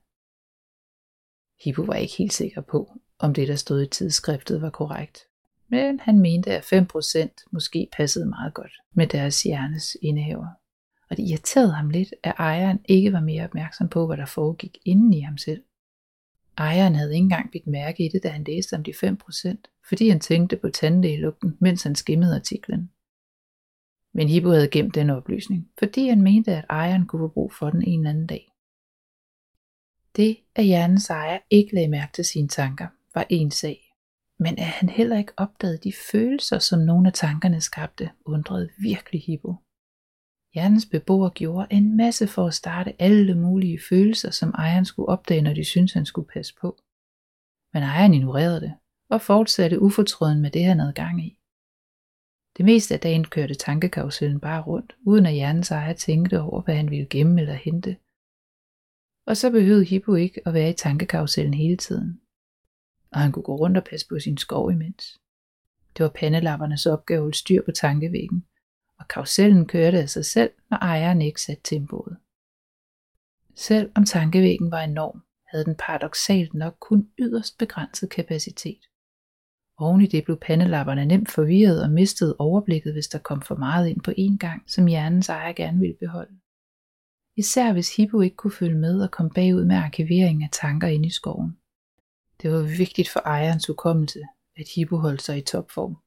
Hippo 1.63 1.81
var 1.81 1.93
ikke 1.93 2.17
helt 2.17 2.33
sikker 2.33 2.61
på, 2.61 2.91
om 3.19 3.33
det 3.33 3.47
der 3.47 3.55
stod 3.55 3.81
i 3.81 3.87
tidsskriftet 3.87 4.61
var 4.61 4.69
korrekt. 4.69 5.19
Men 5.67 5.99
han 5.99 6.19
mente, 6.19 6.51
at 6.51 6.73
5% 6.73 7.47
måske 7.51 7.89
passede 7.97 8.25
meget 8.25 8.53
godt 8.53 8.71
med 8.93 9.07
deres 9.07 9.43
hjernes 9.43 9.97
indehaver. 10.01 10.47
Og 11.09 11.17
det 11.17 11.23
irriterede 11.29 11.73
ham 11.73 11.89
lidt, 11.89 12.13
at 12.23 12.33
ejeren 12.37 12.79
ikke 12.85 13.13
var 13.13 13.19
mere 13.19 13.43
opmærksom 13.43 13.89
på, 13.89 14.07
hvad 14.07 14.17
der 14.17 14.25
foregik 14.25 14.77
inden 14.85 15.13
i 15.13 15.19
ham 15.19 15.37
selv. 15.37 15.63
Ejeren 16.59 16.95
havde 16.95 17.13
ikke 17.13 17.23
engang 17.23 17.51
bidt 17.51 17.67
mærke 17.67 18.05
i 18.05 18.09
det, 18.09 18.23
da 18.23 18.29
han 18.29 18.43
læste 18.43 18.73
om 18.73 18.83
de 18.83 18.91
5%, 18.91 19.83
fordi 19.89 20.09
han 20.09 20.19
tænkte 20.19 20.57
på 20.57 20.69
tandlægelugten, 20.69 21.57
mens 21.61 21.83
han 21.83 21.95
skimmede 21.95 22.35
artiklen. 22.35 22.91
Men 24.13 24.27
Hippo 24.27 24.49
havde 24.49 24.69
gemt 24.69 24.95
den 24.95 25.09
oplysning, 25.09 25.71
fordi 25.79 26.07
han 26.07 26.21
mente, 26.21 26.51
at 26.55 26.65
ejeren 26.69 27.07
kunne 27.07 27.19
få 27.19 27.27
brug 27.27 27.53
for 27.53 27.69
den 27.69 27.83
en 27.83 27.99
eller 27.99 28.09
anden 28.09 28.27
dag. 28.27 28.51
Det, 30.15 30.37
at 30.55 30.65
hjernens 30.65 31.09
ejer 31.09 31.39
ikke 31.49 31.75
lagde 31.75 31.89
mærke 31.89 32.13
til 32.13 32.25
sine 32.25 32.47
tanker, 32.47 32.87
var 33.13 33.25
en 33.29 33.51
sag. 33.51 33.93
Men 34.39 34.59
at 34.59 34.65
han 34.65 34.89
heller 34.89 35.17
ikke 35.17 35.33
opdagede 35.37 35.77
de 35.77 35.93
følelser, 36.11 36.59
som 36.59 36.79
nogle 36.79 37.07
af 37.07 37.13
tankerne 37.13 37.61
skabte, 37.61 38.09
undrede 38.25 38.69
virkelig 38.81 39.21
Hippo. 39.21 39.55
Hjernens 40.53 40.85
beboer 40.85 41.29
gjorde 41.29 41.67
en 41.71 41.97
masse 41.97 42.27
for 42.27 42.47
at 42.47 42.53
starte 42.53 43.01
alle 43.01 43.35
mulige 43.35 43.79
følelser, 43.89 44.31
som 44.31 44.49
ejeren 44.49 44.85
skulle 44.85 45.09
opdage, 45.09 45.41
når 45.41 45.53
de 45.53 45.63
syntes, 45.63 45.93
han 45.93 46.05
skulle 46.05 46.27
passe 46.27 46.53
på. 46.61 46.79
Men 47.73 47.83
ejeren 47.83 48.13
ignorerede 48.13 48.61
det, 48.61 48.73
og 49.09 49.21
fortsatte 49.21 49.81
ufortrøden 49.81 50.41
med 50.41 50.51
det, 50.51 50.63
han 50.65 50.79
havde 50.79 50.93
gang 50.93 51.25
i. 51.25 51.39
Det 52.57 52.65
meste 52.65 52.93
af 52.93 52.99
dagen 52.99 53.23
kørte 53.23 53.55
tankekarusellen 53.55 54.39
bare 54.39 54.61
rundt, 54.61 54.95
uden 55.05 55.25
at 55.25 55.33
hjernens 55.33 55.71
ejer 55.71 55.93
tænkte 55.93 56.41
over, 56.41 56.61
hvad 56.61 56.75
han 56.75 56.89
ville 56.91 57.07
gemme 57.09 57.41
eller 57.41 57.53
hente. 57.53 57.97
Og 59.25 59.37
så 59.37 59.51
behøvede 59.51 59.85
Hippo 59.85 60.15
ikke 60.15 60.41
at 60.47 60.53
være 60.53 60.69
i 60.69 60.73
tankekarusellen 60.73 61.53
hele 61.53 61.77
tiden. 61.77 62.21
Og 63.11 63.19
han 63.19 63.31
kunne 63.31 63.43
gå 63.43 63.55
rundt 63.55 63.77
og 63.77 63.83
passe 63.83 64.07
på 64.07 64.19
sin 64.19 64.37
skov 64.37 64.71
imens. 64.71 65.19
Det 65.97 66.03
var 66.03 66.09
pandelappernes 66.15 66.85
opgave 66.85 67.27
at 67.27 67.35
styr 67.35 67.61
på 67.65 67.71
tankevæggen, 67.71 68.45
og 68.99 69.07
karusellen 69.07 69.67
kørte 69.67 69.99
af 69.99 70.09
sig 70.09 70.25
selv, 70.25 70.51
når 70.69 70.77
ejeren 70.77 71.21
ikke 71.21 71.41
satte 71.41 71.63
tempoet. 71.63 72.17
Selv 73.55 73.91
om 73.95 74.05
tankevæggen 74.05 74.71
var 74.71 74.81
enorm, 74.81 75.21
havde 75.47 75.65
den 75.65 75.75
paradoxalt 75.75 76.53
nok 76.53 76.75
kun 76.79 77.09
yderst 77.19 77.57
begrænset 77.57 78.09
kapacitet. 78.09 78.79
Oven 79.77 80.01
i 80.01 80.07
det 80.07 80.23
blev 80.23 80.37
pandelapperne 80.41 81.05
nemt 81.05 81.31
forvirret 81.31 81.83
og 81.83 81.91
mistede 81.91 82.35
overblikket, 82.39 82.93
hvis 82.93 83.07
der 83.07 83.19
kom 83.19 83.41
for 83.41 83.55
meget 83.55 83.87
ind 83.87 84.01
på 84.01 84.11
én 84.11 84.37
gang, 84.37 84.71
som 84.71 84.87
hjernens 84.87 85.29
ejer 85.29 85.53
gerne 85.53 85.79
ville 85.79 85.95
beholde. 85.99 86.39
Især 87.37 87.73
hvis 87.73 87.95
Hippo 87.95 88.21
ikke 88.21 88.35
kunne 88.35 88.51
følge 88.51 88.77
med 88.77 89.01
og 89.01 89.11
komme 89.11 89.31
bagud 89.31 89.65
med 89.65 89.75
arkivering 89.75 90.43
af 90.43 90.49
tanker 90.51 90.87
inde 90.87 91.07
i 91.07 91.09
skoven. 91.09 91.57
Det 92.41 92.51
var 92.51 92.77
vigtigt 92.77 93.09
for 93.09 93.19
ejerens 93.19 93.67
hukommelse, 93.67 94.19
at 94.57 94.65
Hippo 94.75 94.97
holdt 94.97 95.21
sig 95.21 95.37
i 95.37 95.41
topform. 95.41 95.97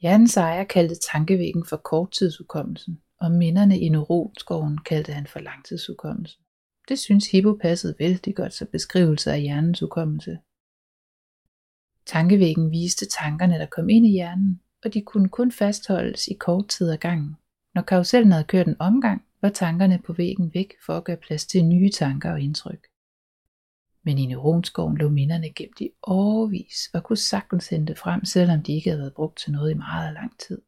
Hjernens 0.00 0.36
ejer 0.36 0.64
kaldte 0.64 0.94
tankevæggen 0.94 1.64
for 1.64 1.76
korttidshukommelsen, 1.76 3.00
og 3.20 3.30
minderne 3.30 3.78
i 3.78 3.88
neuronskoven 3.88 4.78
kaldte 4.78 5.12
han 5.12 5.26
for 5.26 5.38
langtidshukommelsen. 5.38 6.42
Det 6.88 6.98
synes 6.98 7.30
Hippo 7.30 7.54
passede 7.62 7.94
vældig 7.98 8.36
godt 8.36 8.52
som 8.52 8.68
beskrivelse 8.72 9.32
af 9.32 9.42
hjernens 9.42 9.80
hukommelse. 9.80 10.38
Tankevæggen 12.06 12.70
viste 12.70 13.06
tankerne, 13.06 13.54
der 13.54 13.66
kom 13.66 13.88
ind 13.88 14.06
i 14.06 14.10
hjernen, 14.10 14.60
og 14.84 14.94
de 14.94 15.02
kunne 15.02 15.28
kun 15.28 15.52
fastholdes 15.52 16.28
i 16.28 16.34
kort 16.34 16.68
tid 16.68 16.90
ad 16.90 16.98
gangen. 16.98 17.36
Når 17.74 17.82
karusellen 17.82 18.32
havde 18.32 18.44
kørt 18.44 18.66
en 18.66 18.80
omgang, 18.80 19.24
var 19.42 19.48
tankerne 19.48 19.98
på 20.06 20.12
væggen 20.12 20.54
væk 20.54 20.72
for 20.86 20.96
at 20.96 21.04
gøre 21.04 21.16
plads 21.16 21.46
til 21.46 21.64
nye 21.64 21.90
tanker 21.90 22.32
og 22.32 22.40
indtryk. 22.40 22.89
Men 24.04 24.18
i 24.18 24.26
neuronskoven 24.26 24.96
lå 24.96 25.08
minderne 25.08 25.52
gemt 25.52 25.80
i 25.80 25.90
årvis 26.02 26.90
og 26.94 27.04
kunne 27.04 27.16
sagtens 27.16 27.68
hente 27.68 27.94
frem, 27.94 28.24
selvom 28.24 28.62
de 28.62 28.72
ikke 28.72 28.90
havde 28.90 29.00
været 29.00 29.14
brugt 29.14 29.38
til 29.38 29.52
noget 29.52 29.70
i 29.70 29.74
meget 29.74 30.14
lang 30.14 30.38
tid. 30.38 30.62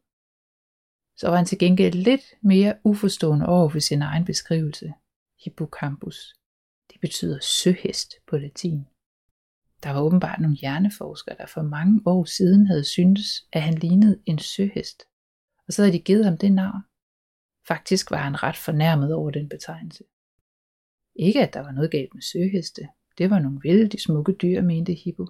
Så 1.17 1.29
var 1.29 1.35
han 1.35 1.45
til 1.45 1.59
gengæld 1.59 1.95
lidt 1.95 2.21
mere 2.41 2.75
uforstående 2.83 3.45
over 3.45 3.69
for 3.69 3.79
sin 3.79 4.01
egen 4.01 4.25
beskrivelse. 4.25 4.93
Hippocampus. 5.43 6.35
Det 6.91 7.01
betyder 7.01 7.39
søhest 7.41 8.13
på 8.27 8.37
latin. 8.37 8.87
Der 9.83 9.89
var 9.91 10.01
åbenbart 10.01 10.39
nogle 10.39 10.57
hjerneforskere, 10.57 11.35
der 11.37 11.45
for 11.45 11.61
mange 11.61 12.01
år 12.05 12.25
siden 12.25 12.67
havde 12.67 12.83
syntes, 12.83 13.47
at 13.51 13.61
han 13.61 13.73
lignede 13.73 14.21
en 14.25 14.39
søhest. 14.39 15.03
Og 15.67 15.73
så 15.73 15.81
havde 15.81 15.93
de 15.93 16.03
givet 16.03 16.25
ham 16.25 16.37
det 16.37 16.51
navn. 16.51 16.81
Faktisk 17.67 18.11
var 18.11 18.17
han 18.17 18.43
ret 18.43 18.57
fornærmet 18.57 19.13
over 19.13 19.31
den 19.31 19.49
betegnelse. 19.49 20.03
Ikke 21.15 21.47
at 21.47 21.53
der 21.53 21.59
var 21.59 21.71
noget 21.71 21.91
galt 21.91 22.13
med 22.13 22.21
søheste, 22.21 22.87
det 23.17 23.29
var 23.29 23.39
nogle 23.39 23.59
vældig 23.63 24.01
smukke 24.01 24.33
dyr, 24.33 24.61
mente 24.61 24.93
Hippo. 24.93 25.25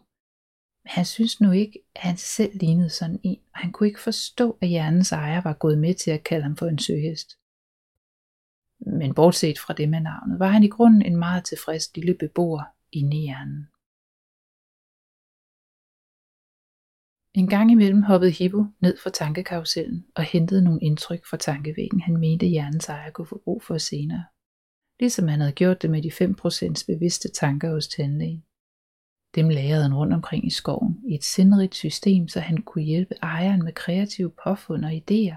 Men 0.84 0.90
han 0.90 1.06
synes 1.06 1.42
nu 1.42 1.52
ikke, 1.52 1.80
at 1.96 2.02
han 2.02 2.18
selv 2.18 2.52
lignede 2.60 2.90
sådan 2.90 3.20
en, 3.24 3.40
og 3.54 3.60
han 3.60 3.72
kunne 3.72 3.88
ikke 3.88 4.02
forstå, 4.02 4.58
at 4.62 4.68
hjernens 4.68 5.12
ejer 5.12 5.42
var 5.42 5.54
gået 5.54 5.78
med 5.78 5.94
til 5.94 6.12
at 6.12 6.24
kalde 6.24 6.44
ham 6.44 6.58
for 6.58 6.66
en 6.66 6.80
søhest. 6.80 7.30
Men 9.00 9.14
bortset 9.14 9.60
fra 9.60 9.74
det 9.74 9.90
med 9.90 10.00
navnet, 10.00 10.40
var 10.40 10.48
han 10.48 10.64
i 10.64 10.68
grunden 10.68 11.02
en 11.02 11.18
meget 11.18 11.46
tilfreds 11.46 11.96
lille 11.96 12.16
beboer 12.20 12.64
inde 12.92 13.18
i 13.18 13.22
hjernen. 13.22 13.68
En 17.36 17.48
gang 17.48 17.72
imellem 17.72 18.02
hoppede 18.02 18.32
Hippo 18.32 18.66
ned 18.80 18.98
fra 19.04 19.10
tankekarusellen 19.10 20.06
og 20.16 20.24
hentede 20.24 20.64
nogle 20.64 20.82
indtryk 20.82 21.26
fra 21.30 21.38
tankevæggen, 21.38 22.02
han 22.02 22.18
mente 22.18 22.46
hjernens 22.46 22.90
ejer 22.90 23.12
kunne 23.12 23.28
få 23.28 23.42
brug 23.44 23.64
for 23.64 23.78
senere 23.78 24.26
ligesom 25.04 25.28
han 25.28 25.40
havde 25.40 25.54
gjort 25.54 25.82
det 25.82 25.90
med 25.90 26.02
de 26.02 26.12
5% 26.12 26.86
bevidste 26.88 27.30
tanker 27.30 27.70
hos 27.70 27.88
tandlægen. 27.88 28.44
Dem 29.36 29.50
lagrede 29.50 29.82
han 29.82 29.94
rundt 29.94 30.14
omkring 30.14 30.48
i 30.48 30.50
skoven 30.50 31.02
i 31.08 31.16
et 31.16 31.24
sindrigt 31.24 31.76
system, 31.76 32.28
så 32.28 32.40
han 32.40 32.58
kunne 32.58 32.84
hjælpe 32.84 33.16
ejeren 33.22 33.64
med 33.64 33.74
kreative 33.74 34.32
påfund 34.44 34.86
og 34.86 34.92
idéer, 34.92 35.36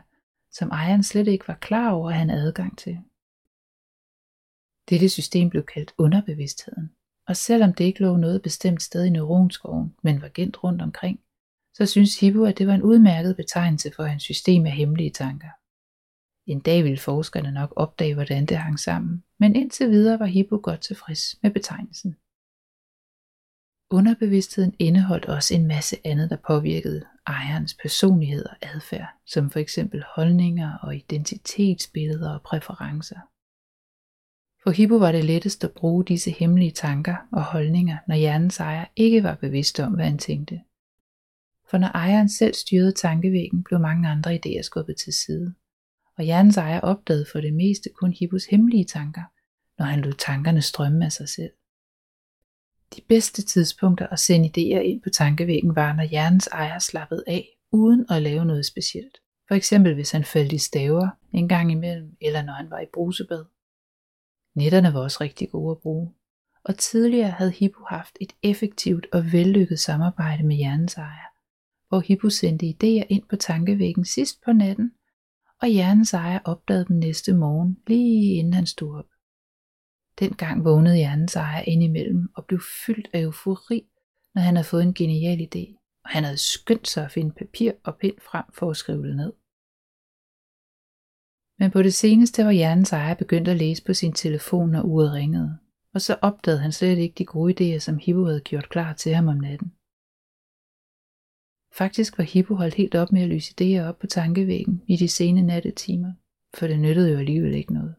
som 0.52 0.68
ejeren 0.68 1.02
slet 1.02 1.28
ikke 1.28 1.48
var 1.48 1.54
klar 1.54 1.90
over, 1.90 2.10
at 2.10 2.16
han 2.16 2.30
havde 2.30 2.42
adgang 2.42 2.78
til. 2.78 2.98
Dette 4.90 5.08
system 5.08 5.50
blev 5.50 5.62
kaldt 5.62 5.94
underbevidstheden, 5.98 6.90
og 7.28 7.36
selvom 7.36 7.74
det 7.74 7.84
ikke 7.84 8.02
lå 8.02 8.16
noget 8.16 8.42
bestemt 8.42 8.82
sted 8.82 9.04
i 9.04 9.10
neuronskoven, 9.10 9.94
men 10.02 10.22
var 10.22 10.30
gemt 10.34 10.64
rundt 10.64 10.82
omkring, 10.82 11.20
så 11.74 11.86
synes 11.86 12.20
Hippo, 12.20 12.44
at 12.44 12.58
det 12.58 12.66
var 12.66 12.74
en 12.74 12.82
udmærket 12.82 13.36
betegnelse 13.36 13.90
for 13.96 14.02
hans 14.02 14.22
system 14.22 14.66
af 14.66 14.72
hemmelige 14.72 15.10
tanker. 15.10 15.50
En 16.46 16.60
dag 16.60 16.84
ville 16.84 16.98
forskerne 16.98 17.52
nok 17.52 17.72
opdage, 17.76 18.14
hvordan 18.14 18.46
det 18.46 18.56
hang 18.56 18.80
sammen, 18.80 19.24
men 19.38 19.56
indtil 19.56 19.90
videre 19.90 20.18
var 20.18 20.26
Hippo 20.26 20.60
godt 20.62 20.80
tilfreds 20.80 21.42
med 21.42 21.50
betegnelsen. 21.50 22.16
Underbevidstheden 23.90 24.74
indeholdt 24.78 25.26
også 25.26 25.54
en 25.54 25.66
masse 25.66 25.96
andet, 26.04 26.30
der 26.30 26.36
påvirkede 26.46 27.04
ejerens 27.26 27.74
personlighed 27.82 28.44
og 28.44 28.56
adfærd, 28.62 29.08
som 29.26 29.50
for 29.50 29.58
eksempel 29.58 30.04
holdninger 30.14 30.78
og 30.82 30.96
identitetsbilleder 30.96 32.34
og 32.34 32.42
præferencer. 32.42 33.20
For 34.62 34.70
Hippo 34.70 34.96
var 34.96 35.12
det 35.12 35.24
lettest 35.24 35.64
at 35.64 35.72
bruge 35.72 36.04
disse 36.04 36.30
hemmelige 36.30 36.70
tanker 36.70 37.16
og 37.32 37.44
holdninger, 37.44 37.98
når 38.08 38.14
hjernens 38.14 38.60
ejer 38.60 38.84
ikke 38.96 39.22
var 39.22 39.34
bevidst 39.34 39.80
om, 39.80 39.92
hvad 39.92 40.04
han 40.04 40.18
tænkte. 40.18 40.60
For 41.70 41.78
når 41.78 41.88
ejeren 41.88 42.28
selv 42.28 42.54
styrede 42.54 42.92
tankevæggen, 42.92 43.64
blev 43.64 43.80
mange 43.80 44.08
andre 44.08 44.34
idéer 44.34 44.62
skubbet 44.62 44.96
til 44.96 45.12
side. 45.12 45.54
Og 46.18 46.24
hjernens 46.24 46.56
ejer 46.56 46.80
opdagede 46.80 47.26
for 47.32 47.40
det 47.40 47.54
meste 47.54 47.90
kun 47.94 48.12
Hippos 48.12 48.46
hemmelige 48.46 48.84
tanker, 48.84 49.22
når 49.78 49.86
han 49.86 50.00
lod 50.00 50.12
tankerne 50.12 50.62
strømme 50.62 51.04
af 51.04 51.12
sig 51.12 51.28
selv. 51.28 51.52
De 52.96 53.00
bedste 53.08 53.42
tidspunkter 53.42 54.06
at 54.06 54.18
sende 54.18 54.48
idéer 54.48 54.80
ind 54.80 55.02
på 55.02 55.10
tankevæggen 55.10 55.76
var, 55.76 55.92
når 55.92 56.04
hjernens 56.04 56.46
ejer 56.46 56.78
slappede 56.78 57.24
af, 57.26 57.48
uden 57.72 58.06
at 58.10 58.22
lave 58.22 58.44
noget 58.44 58.66
specielt. 58.66 59.18
For 59.48 59.54
eksempel 59.54 59.94
hvis 59.94 60.10
han 60.10 60.24
faldt 60.24 60.52
i 60.52 60.58
staver 60.58 61.08
en 61.32 61.48
gang 61.48 61.72
imellem, 61.72 62.16
eller 62.20 62.42
når 62.42 62.52
han 62.52 62.70
var 62.70 62.80
i 62.80 62.86
brusebad. 62.94 63.44
Netterne 64.54 64.94
var 64.94 65.00
også 65.00 65.18
rigtig 65.20 65.50
gode 65.50 65.70
at 65.70 65.78
bruge. 65.78 66.12
Og 66.64 66.78
tidligere 66.78 67.30
havde 67.30 67.50
Hippo 67.50 67.84
haft 67.88 68.18
et 68.20 68.32
effektivt 68.42 69.06
og 69.12 69.32
vellykket 69.32 69.80
samarbejde 69.80 70.42
med 70.42 70.56
hjernens 70.56 70.94
ejer, 70.94 71.28
hvor 71.88 72.00
Hippo 72.00 72.30
sendte 72.30 72.66
idéer 72.66 73.06
ind 73.08 73.22
på 73.30 73.36
tankevæggen 73.36 74.04
sidst 74.04 74.42
på 74.44 74.52
natten, 74.52 74.92
og 75.62 75.68
hjernens 75.68 76.14
ejer 76.14 76.38
opdagede 76.44 76.84
dem 76.88 76.96
næste 76.96 77.34
morgen, 77.34 77.78
lige 77.86 78.34
inden 78.34 78.54
han 78.54 78.66
stod 78.66 78.98
op. 78.98 79.06
Dengang 80.18 80.64
vågnede 80.64 80.96
hjernens 80.96 81.36
ejer 81.36 81.62
indimellem 81.62 82.28
og 82.34 82.44
blev 82.44 82.60
fyldt 82.86 83.08
af 83.12 83.20
eufori, 83.20 83.84
når 84.34 84.42
han 84.42 84.56
havde 84.56 84.68
fået 84.68 84.82
en 84.82 84.94
genial 84.94 85.48
idé, 85.48 85.76
og 86.04 86.10
han 86.10 86.24
havde 86.24 86.36
skyndt 86.36 86.88
sig 86.88 87.04
at 87.04 87.12
finde 87.12 87.32
papir 87.32 87.72
og 87.84 87.96
pind 87.96 88.14
frem 88.30 88.44
for 88.52 88.70
at 88.70 88.76
skrive 88.76 89.08
det 89.08 89.16
ned. 89.16 89.32
Men 91.58 91.70
på 91.70 91.82
det 91.82 91.94
seneste 91.94 92.44
var 92.44 92.50
hjernens 92.50 92.92
ejer 92.92 93.14
begyndt 93.14 93.48
at 93.48 93.56
læse 93.56 93.84
på 93.84 93.94
sin 93.94 94.12
telefon, 94.12 94.70
når 94.70 94.82
uret 94.82 95.12
ringede, 95.12 95.58
og 95.94 96.00
så 96.00 96.18
opdagede 96.22 96.60
han 96.60 96.72
slet 96.72 96.98
ikke 96.98 97.14
de 97.18 97.24
gode 97.24 97.54
idéer, 97.54 97.78
som 97.78 97.98
Hippo 97.98 98.24
havde 98.24 98.40
gjort 98.40 98.68
klar 98.68 98.92
til 98.92 99.14
ham 99.14 99.28
om 99.28 99.36
natten. 99.36 99.72
Faktisk 101.78 102.18
var 102.18 102.24
Hippo 102.24 102.54
holdt 102.54 102.74
helt 102.74 102.94
op 102.94 103.12
med 103.12 103.22
at 103.22 103.28
lyse 103.28 103.54
idéer 103.54 103.82
op 103.88 103.98
på 103.98 104.06
tankevæggen 104.06 104.82
i 104.86 104.96
de 104.96 105.08
sene 105.08 105.42
nattetimer, 105.42 106.12
for 106.54 106.66
det 106.66 106.80
nyttede 106.80 107.12
jo 107.12 107.18
alligevel 107.18 107.54
ikke 107.54 107.74
noget. 107.74 107.94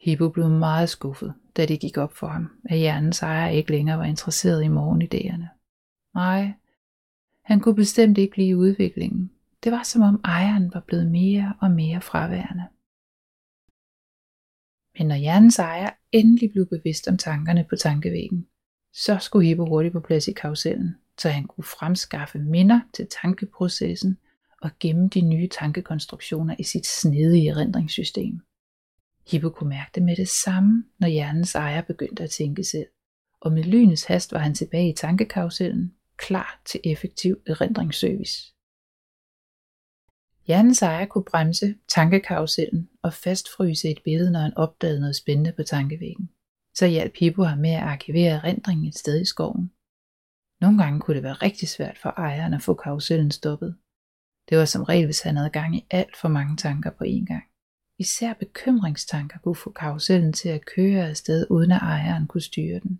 Hippo 0.00 0.28
blev 0.28 0.48
meget 0.48 0.88
skuffet, 0.88 1.34
da 1.56 1.66
det 1.66 1.80
gik 1.80 1.96
op 1.96 2.12
for 2.12 2.26
ham, 2.26 2.50
at 2.64 2.78
hjernens 2.78 3.22
ejer 3.22 3.48
ikke 3.48 3.70
længere 3.70 3.98
var 3.98 4.04
interesseret 4.04 4.64
i 4.64 4.66
morgenidéerne. 4.68 5.48
Nej, 6.14 6.52
han 7.44 7.60
kunne 7.60 7.74
bestemt 7.74 8.18
ikke 8.18 8.36
lide 8.36 8.56
udviklingen. 8.56 9.30
Det 9.64 9.72
var 9.72 9.82
som 9.82 10.02
om 10.02 10.20
ejeren 10.24 10.74
var 10.74 10.80
blevet 10.80 11.10
mere 11.10 11.54
og 11.60 11.70
mere 11.70 12.00
fraværende. 12.00 12.66
Men 14.98 15.08
når 15.08 15.16
hjernens 15.16 15.58
ejer 15.58 15.90
endelig 16.12 16.50
blev 16.52 16.66
bevidst 16.66 17.08
om 17.08 17.16
tankerne 17.18 17.66
på 17.70 17.76
tankevæggen, 17.76 18.46
så 18.92 19.18
skulle 19.20 19.46
Hippo 19.46 19.66
hurtigt 19.66 19.92
på 19.92 20.00
plads 20.00 20.28
i 20.28 20.32
karusellen, 20.32 20.96
så 21.18 21.28
han 21.28 21.44
kunne 21.44 21.64
fremskaffe 21.64 22.38
minder 22.38 22.80
til 22.94 23.06
tankeprocessen 23.22 24.18
og 24.62 24.70
gemme 24.80 25.08
de 25.08 25.20
nye 25.20 25.48
tankekonstruktioner 25.48 26.56
i 26.58 26.62
sit 26.62 26.86
snedige 26.86 27.50
erindringssystem. 27.50 28.40
Hippo 29.30 29.50
kunne 29.50 29.68
mærke 29.68 29.90
det 29.94 30.02
med 30.02 30.16
det 30.16 30.28
samme, 30.28 30.84
når 30.98 31.08
hjernens 31.08 31.54
ejer 31.54 31.82
begyndte 31.82 32.22
at 32.22 32.30
tænke 32.30 32.64
selv, 32.64 32.88
og 33.40 33.52
med 33.52 33.64
lynets 33.64 34.04
hast 34.04 34.32
var 34.32 34.38
han 34.38 34.54
tilbage 34.54 34.90
i 34.90 34.94
tankekarusellen, 34.94 35.94
klar 36.16 36.60
til 36.64 36.80
effektiv 36.84 37.36
erindringsservice. 37.46 38.52
Hjernens 40.46 40.82
ejer 40.82 41.06
kunne 41.06 41.24
bremse 41.24 41.74
tankekarusellen 41.88 42.88
og 43.02 43.12
fastfryse 43.12 43.88
et 43.88 44.00
billede, 44.04 44.30
når 44.30 44.40
han 44.40 44.56
opdagede 44.56 45.00
noget 45.00 45.16
spændende 45.16 45.52
på 45.52 45.62
tankevæggen. 45.62 46.30
Så 46.74 46.86
hjalp 46.86 47.16
Hippo 47.16 47.42
ham 47.42 47.58
med 47.58 47.70
at 47.70 47.82
arkivere 47.82 48.34
erindringen 48.34 48.86
et 48.86 48.98
sted 48.98 49.20
i 49.20 49.24
skoven. 49.24 49.70
Nogle 50.60 50.78
gange 50.82 51.00
kunne 51.00 51.16
det 51.16 51.22
være 51.22 51.42
rigtig 51.46 51.68
svært 51.68 51.98
for 51.98 52.08
ejeren 52.08 52.54
at 52.54 52.62
få 52.62 52.74
karusellen 52.74 53.30
stoppet. 53.30 53.78
Det 54.48 54.58
var 54.58 54.64
som 54.64 54.82
regel, 54.82 55.06
hvis 55.06 55.20
han 55.20 55.36
havde 55.36 55.50
gang 55.50 55.76
i 55.76 55.86
alt 55.90 56.16
for 56.16 56.28
mange 56.28 56.56
tanker 56.56 56.90
på 56.90 57.04
én 57.04 57.24
gang. 57.32 57.44
Især 57.98 58.32
bekymringstanker 58.34 59.38
kunne 59.38 59.62
få 59.64 59.70
karusellen 59.70 60.32
til 60.32 60.48
at 60.48 60.66
køre 60.76 61.08
afsted, 61.08 61.46
uden 61.50 61.72
at 61.72 61.82
ejeren 61.82 62.26
kunne 62.26 62.40
styre 62.50 62.80
den. 62.80 62.94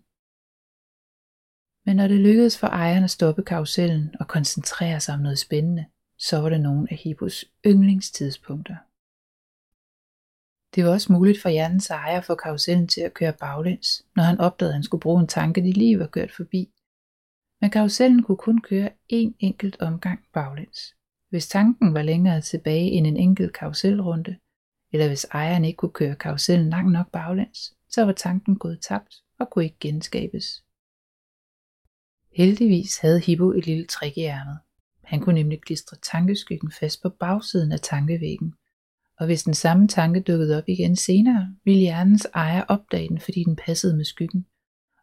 Men 1.87 1.97
når 1.97 2.09
det 2.09 2.21
lykkedes 2.21 2.59
for 2.59 2.67
ejeren 2.67 3.05
at 3.05 3.11
stoppe 3.11 3.43
karusellen 3.43 4.15
og 4.21 4.29
koncentrere 4.29 5.01
sig 5.01 5.15
om 5.15 5.21
noget 5.21 5.39
spændende, 5.39 5.87
så 6.19 6.37
var 6.41 6.49
det 6.49 6.61
nogle 6.61 6.89
af 6.91 6.97
Hippos 6.97 7.45
yndlingstidspunkter. 7.67 8.77
Det 10.75 10.85
var 10.85 10.91
også 10.91 11.13
muligt 11.13 11.43
for 11.43 11.49
hjernens 11.49 11.91
ejer 11.91 12.19
at 12.19 12.25
få 12.25 12.35
karusellen 12.35 12.89
til 12.89 13.01
at 13.01 13.15
køre 13.15 13.33
baglæns, 13.33 13.89
når 14.17 14.23
han 14.23 14.41
opdagede, 14.41 14.73
at 14.73 14.75
han 14.75 14.83
skulle 14.83 15.01
bruge 15.01 15.21
en 15.21 15.29
tanke, 15.29 15.63
de 15.63 15.73
lige 15.73 15.99
var 15.99 16.07
kørt 16.07 16.33
forbi. 16.33 16.73
Men 17.61 17.71
karusellen 17.71 18.23
kunne 18.23 18.37
kun 18.37 18.61
køre 18.61 18.91
én 19.13 19.33
enkelt 19.39 19.81
omgang 19.81 20.21
baglæns. 20.33 20.95
Hvis 21.31 21.49
tanken 21.49 21.95
var 21.95 22.03
længere 22.03 22.41
tilbage 22.41 22.91
end 22.91 23.07
en 23.07 23.17
enkelt 23.17 23.53
karuselrunde, 23.53 24.37
eller 24.93 25.09
hvis 25.09 25.25
ejeren 25.25 25.65
ikke 25.65 25.77
kunne 25.77 25.93
køre 25.93 26.17
karusellen 26.17 26.71
langt 26.71 26.93
nok 26.93 27.13
baglæns, 27.13 27.75
så 27.89 28.05
var 28.05 28.13
tanken 28.13 28.59
gået 28.59 28.81
tabt 28.81 29.15
og 29.39 29.51
kunne 29.51 29.65
ikke 29.65 29.79
genskabes. 29.81 30.65
Heldigvis 32.37 32.99
havde 32.99 33.21
Hippo 33.21 33.53
et 33.53 33.67
lille 33.67 33.87
trick 33.87 34.17
i 34.17 34.21
ærmet. 34.21 34.59
Han 35.05 35.21
kunne 35.21 35.35
nemlig 35.35 35.61
klistre 35.61 35.97
tankeskyggen 36.03 36.73
fast 36.81 37.03
på 37.03 37.09
bagsiden 37.09 37.73
af 37.73 37.81
tankevæggen, 37.81 38.55
og 39.19 39.27
hvis 39.27 39.43
den 39.43 39.55
samme 39.55 39.89
tanke 39.89 40.21
dukkede 40.21 40.59
op 40.59 40.69
igen 40.69 40.97
senere, 40.97 41.57
ville 41.65 41.81
hjernens 41.81 42.29
ejer 42.35 42.63
opdage 42.63 43.09
den, 43.09 43.21
fordi 43.21 43.45
den 43.45 43.57
passede 43.57 43.97
med 43.97 44.05
skyggen, 44.05 44.47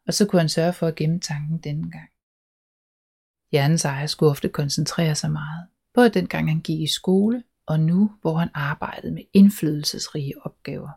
og 0.06 0.14
så 0.14 0.26
kunne 0.26 0.40
han 0.40 0.48
sørge 0.48 0.72
for 0.72 0.86
at 0.86 0.94
gemme 0.94 1.20
tanken 1.20 1.58
denne 1.58 1.90
gang. 1.90 2.08
Hjernens 3.54 3.84
ejer 3.84 4.06
skulle 4.06 4.30
ofte 4.30 4.48
koncentrere 4.48 5.14
sig 5.14 5.30
meget, 5.30 5.66
både 5.94 6.10
dengang 6.10 6.48
han 6.48 6.60
gik 6.60 6.80
i 6.80 6.86
skole, 6.86 7.44
og 7.66 7.80
nu 7.80 8.12
hvor 8.20 8.36
han 8.36 8.48
arbejdede 8.54 9.12
med 9.12 9.22
indflydelsesrige 9.32 10.46
opgaver. 10.46 10.90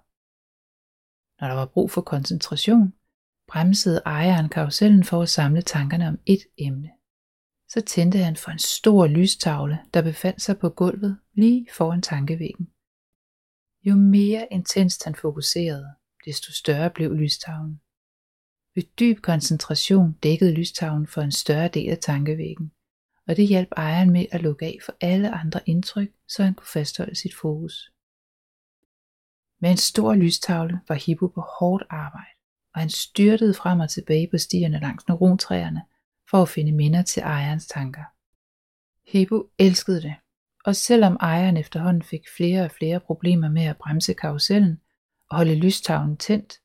Når 1.42 1.48
der 1.48 1.56
var 1.56 1.66
brug 1.66 1.92
for 1.92 2.02
koncentration, 2.02 2.94
bremsede 3.48 4.02
ejeren 4.06 4.50
karusellen 4.50 5.04
for 5.04 5.22
at 5.22 5.30
samle 5.30 5.62
tankerne 5.62 6.08
om 6.08 6.20
et 6.26 6.40
emne. 6.58 6.90
Så 7.70 7.82
tændte 7.82 8.18
han 8.18 8.36
for 8.36 8.52
en 8.52 8.60
stor 8.60 9.08
lystavle, 9.08 9.80
der 9.94 10.02
befandt 10.02 10.42
sig 10.42 10.60
på 10.60 10.70
gulvet 10.70 11.18
lige 11.34 11.68
foran 11.78 12.02
tankevæggen. 12.02 12.68
Jo 13.84 13.96
mere 13.96 14.48
intenst 14.52 15.04
han 15.04 15.16
fokuserede, 15.16 15.88
desto 16.26 16.52
større 16.52 16.90
blev 16.90 17.14
lystavlen. 17.14 17.82
Ved 18.78 18.84
dyb 19.00 19.22
koncentration 19.22 20.12
dækkede 20.12 20.52
lystavlen 20.52 21.08
for 21.08 21.22
en 21.22 21.32
større 21.32 21.68
del 21.68 21.90
af 21.90 21.98
tankevæggen, 21.98 22.72
og 23.28 23.38
det 23.38 23.48
hjalp 23.48 23.70
ejeren 23.78 24.10
med 24.10 24.26
at 24.32 24.42
lukke 24.42 24.66
af 24.66 24.78
for 24.86 24.94
alle 25.02 25.32
andre 25.32 25.60
indtryk, 25.66 26.10
så 26.28 26.44
han 26.44 26.54
kunne 26.54 26.68
fastholde 26.74 27.16
sit 27.16 27.36
fokus. 27.36 27.92
Med 29.62 29.72
en 29.72 29.78
stor 29.78 30.16
lystavle 30.16 30.80
var 30.88 30.96
Hippo 30.96 31.28
på 31.28 31.42
hårdt 31.42 31.84
arbejde, 31.90 32.34
og 32.74 32.82
han 32.82 32.90
styrtede 32.90 33.54
frem 33.54 33.80
og 33.80 33.90
tilbage 33.90 34.28
på 34.32 34.38
stierne 34.38 34.80
langs 34.80 35.08
neurontræerne 35.08 35.82
for 36.30 36.42
at 36.42 36.50
finde 36.50 36.72
minder 36.72 37.02
til 37.02 37.24
ejerens 37.24 37.68
tanker. 37.68 38.04
Hippo 39.12 39.50
elskede 39.60 40.02
det, 40.02 40.16
og 40.66 40.76
selvom 40.76 41.18
ejeren 41.22 41.58
efterhånden 41.58 42.04
fik 42.04 42.24
flere 42.38 42.64
og 42.64 42.72
flere 42.72 43.00
problemer 43.00 43.50
med 43.50 43.64
at 43.64 43.78
bremse 43.78 44.14
karusellen 44.14 44.82
og 45.30 45.38
holde 45.38 45.56
lystavlen 45.56 46.18
tændt, 46.18 46.60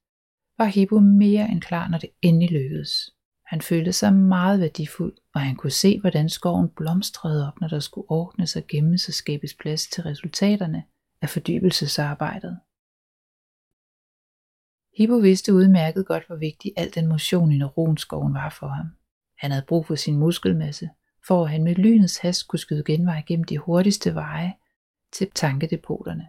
var 0.59 0.65
Hippo 0.65 0.99
mere 0.99 1.51
end 1.51 1.61
klar, 1.61 1.89
når 1.89 1.99
det 1.99 2.11
endelig 2.23 2.51
lykkedes. 2.51 3.11
Han 3.47 3.61
følte 3.61 3.93
sig 3.93 4.13
meget 4.15 4.61
værdifuld, 4.61 5.17
og 5.35 5.41
han 5.41 5.57
kunne 5.57 5.71
se, 5.71 6.01
hvordan 6.01 6.29
skoven 6.29 6.69
blomstrede 6.69 7.49
op, 7.49 7.61
når 7.61 7.69
der 7.69 7.81
skulle 7.81 8.11
ordnes 8.11 8.57
og 8.57 8.63
gemmes 8.69 9.09
og 9.09 9.15
skabes 9.15 9.55
plads 9.55 9.87
til 9.87 10.03
resultaterne 10.03 10.85
af 11.23 11.29
fordybelsesarbejdet. 11.29 12.59
Hippo 14.97 15.17
vidste 15.17 15.55
udmærket 15.55 16.07
godt, 16.07 16.27
hvor 16.27 16.37
vigtig 16.37 16.73
al 16.77 16.95
den 16.95 17.07
motion 17.09 17.53
i 17.53 17.59
neuronskoven 17.59 18.35
var 18.35 18.57
for 18.61 18.67
ham. 18.67 18.87
Han 19.39 19.51
havde 19.51 19.65
brug 19.69 19.87
for 19.87 19.95
sin 19.95 20.17
muskelmasse, 20.17 20.91
for 21.27 21.45
at 21.45 21.51
han 21.51 21.65
med 21.65 21.75
lynets 21.75 22.19
hast 22.19 22.49
kunne 22.49 22.59
skyde 22.59 22.85
genvej 22.85 23.23
gennem 23.27 23.45
de 23.45 23.59
hurtigste 23.59 24.15
veje 24.15 24.53
til 25.13 25.31
tankedepoterne. 25.35 26.29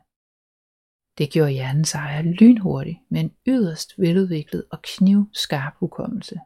Det 1.18 1.32
gjorde 1.32 1.52
hjernens 1.52 1.94
ejer 1.96 2.22
lynhurtigt, 2.22 3.00
med 3.10 3.22
en 3.22 3.36
yderst 3.48 3.94
veludviklet 3.98 4.66
og 4.72 4.80
knivskarp 4.82 5.76
hukommelse. 5.80 6.40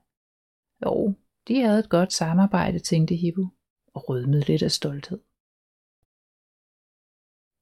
Jo, 0.86 1.16
de 1.48 1.62
havde 1.62 1.80
et 1.80 1.90
godt 1.90 2.14
samarbejde, 2.14 2.80
tænkte 2.80 3.16
Hippo. 3.16 3.46
og 3.94 4.10
rødmede 4.10 4.46
lidt 4.46 4.64
af 4.64 4.72
stolthed. 4.72 5.20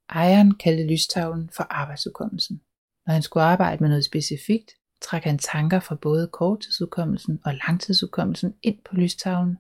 Ejeren 0.10 0.52
kaldte 0.64 0.88
lystavlen 0.94 1.50
for 1.50 1.64
arbejdsudkommelsen. 1.64 2.62
Når 3.06 3.14
han 3.14 3.22
skulle 3.22 3.44
arbejde 3.44 3.84
med 3.84 3.90
noget 3.90 4.06
specifikt, 4.06 4.72
trak 5.02 5.24
han 5.24 5.38
tanker 5.38 5.80
fra 5.80 5.96
både 5.96 6.30
korttidsudkommelsen 6.34 7.40
og 7.46 7.54
langtidsudkommelsen 7.54 8.56
ind 8.62 8.84
på 8.84 8.96
lystavlen 8.96 9.58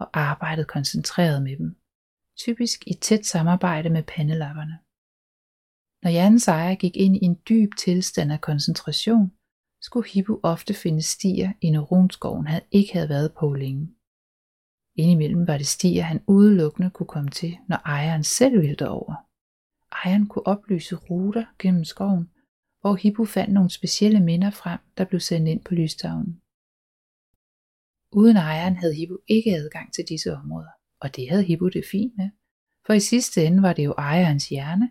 og 0.00 0.18
arbejdede 0.18 0.66
koncentreret 0.66 1.42
med 1.42 1.56
dem. 1.56 1.76
Typisk 2.38 2.86
i 2.86 2.94
tæt 2.94 3.26
samarbejde 3.26 3.90
med 3.90 4.02
pandelapperne. 4.02 4.78
Når 6.08 6.12
hjernens 6.12 6.48
ejer 6.48 6.74
gik 6.74 6.96
ind 6.96 7.16
i 7.16 7.24
en 7.24 7.38
dyb 7.48 7.70
tilstand 7.78 8.32
af 8.32 8.40
koncentration, 8.40 9.32
skulle 9.82 10.08
Hippo 10.08 10.40
ofte 10.42 10.74
finde 10.74 11.02
stier 11.02 11.52
i 11.60 11.70
neuronskoven, 11.70 12.46
han 12.46 12.62
ikke 12.70 12.92
havde 12.92 13.08
været 13.08 13.32
på 13.40 13.54
længe. 13.54 13.94
Indimellem 14.96 15.46
var 15.46 15.58
det 15.58 15.66
stier, 15.66 16.02
han 16.02 16.24
udelukkende 16.26 16.90
kunne 16.90 17.06
komme 17.06 17.30
til, 17.30 17.56
når 17.68 17.76
ejeren 17.76 18.24
selv 18.24 18.60
ville 18.60 18.76
derover. 18.76 19.14
Ejeren 19.92 20.26
kunne 20.26 20.46
oplyse 20.46 20.96
ruter 20.96 21.44
gennem 21.58 21.84
skoven, 21.84 22.30
hvor 22.80 22.94
Hippo 22.94 23.24
fandt 23.24 23.54
nogle 23.54 23.70
specielle 23.70 24.20
minder 24.20 24.50
frem, 24.50 24.80
der 24.98 25.04
blev 25.04 25.20
sendt 25.20 25.48
ind 25.48 25.64
på 25.64 25.74
lystavlen. 25.74 26.40
Uden 28.12 28.36
ejeren 28.36 28.76
havde 28.76 28.94
Hippo 28.94 29.18
ikke 29.26 29.56
adgang 29.56 29.92
til 29.94 30.04
disse 30.08 30.36
områder, 30.36 30.72
og 31.00 31.16
det 31.16 31.28
havde 31.30 31.42
Hippo 31.42 31.68
det 31.68 31.84
fint 31.90 32.16
med, 32.16 32.30
for 32.86 32.92
i 32.92 33.00
sidste 33.00 33.44
ende 33.44 33.62
var 33.62 33.72
det 33.72 33.84
jo 33.84 33.94
ejerens 33.98 34.48
hjerne, 34.48 34.90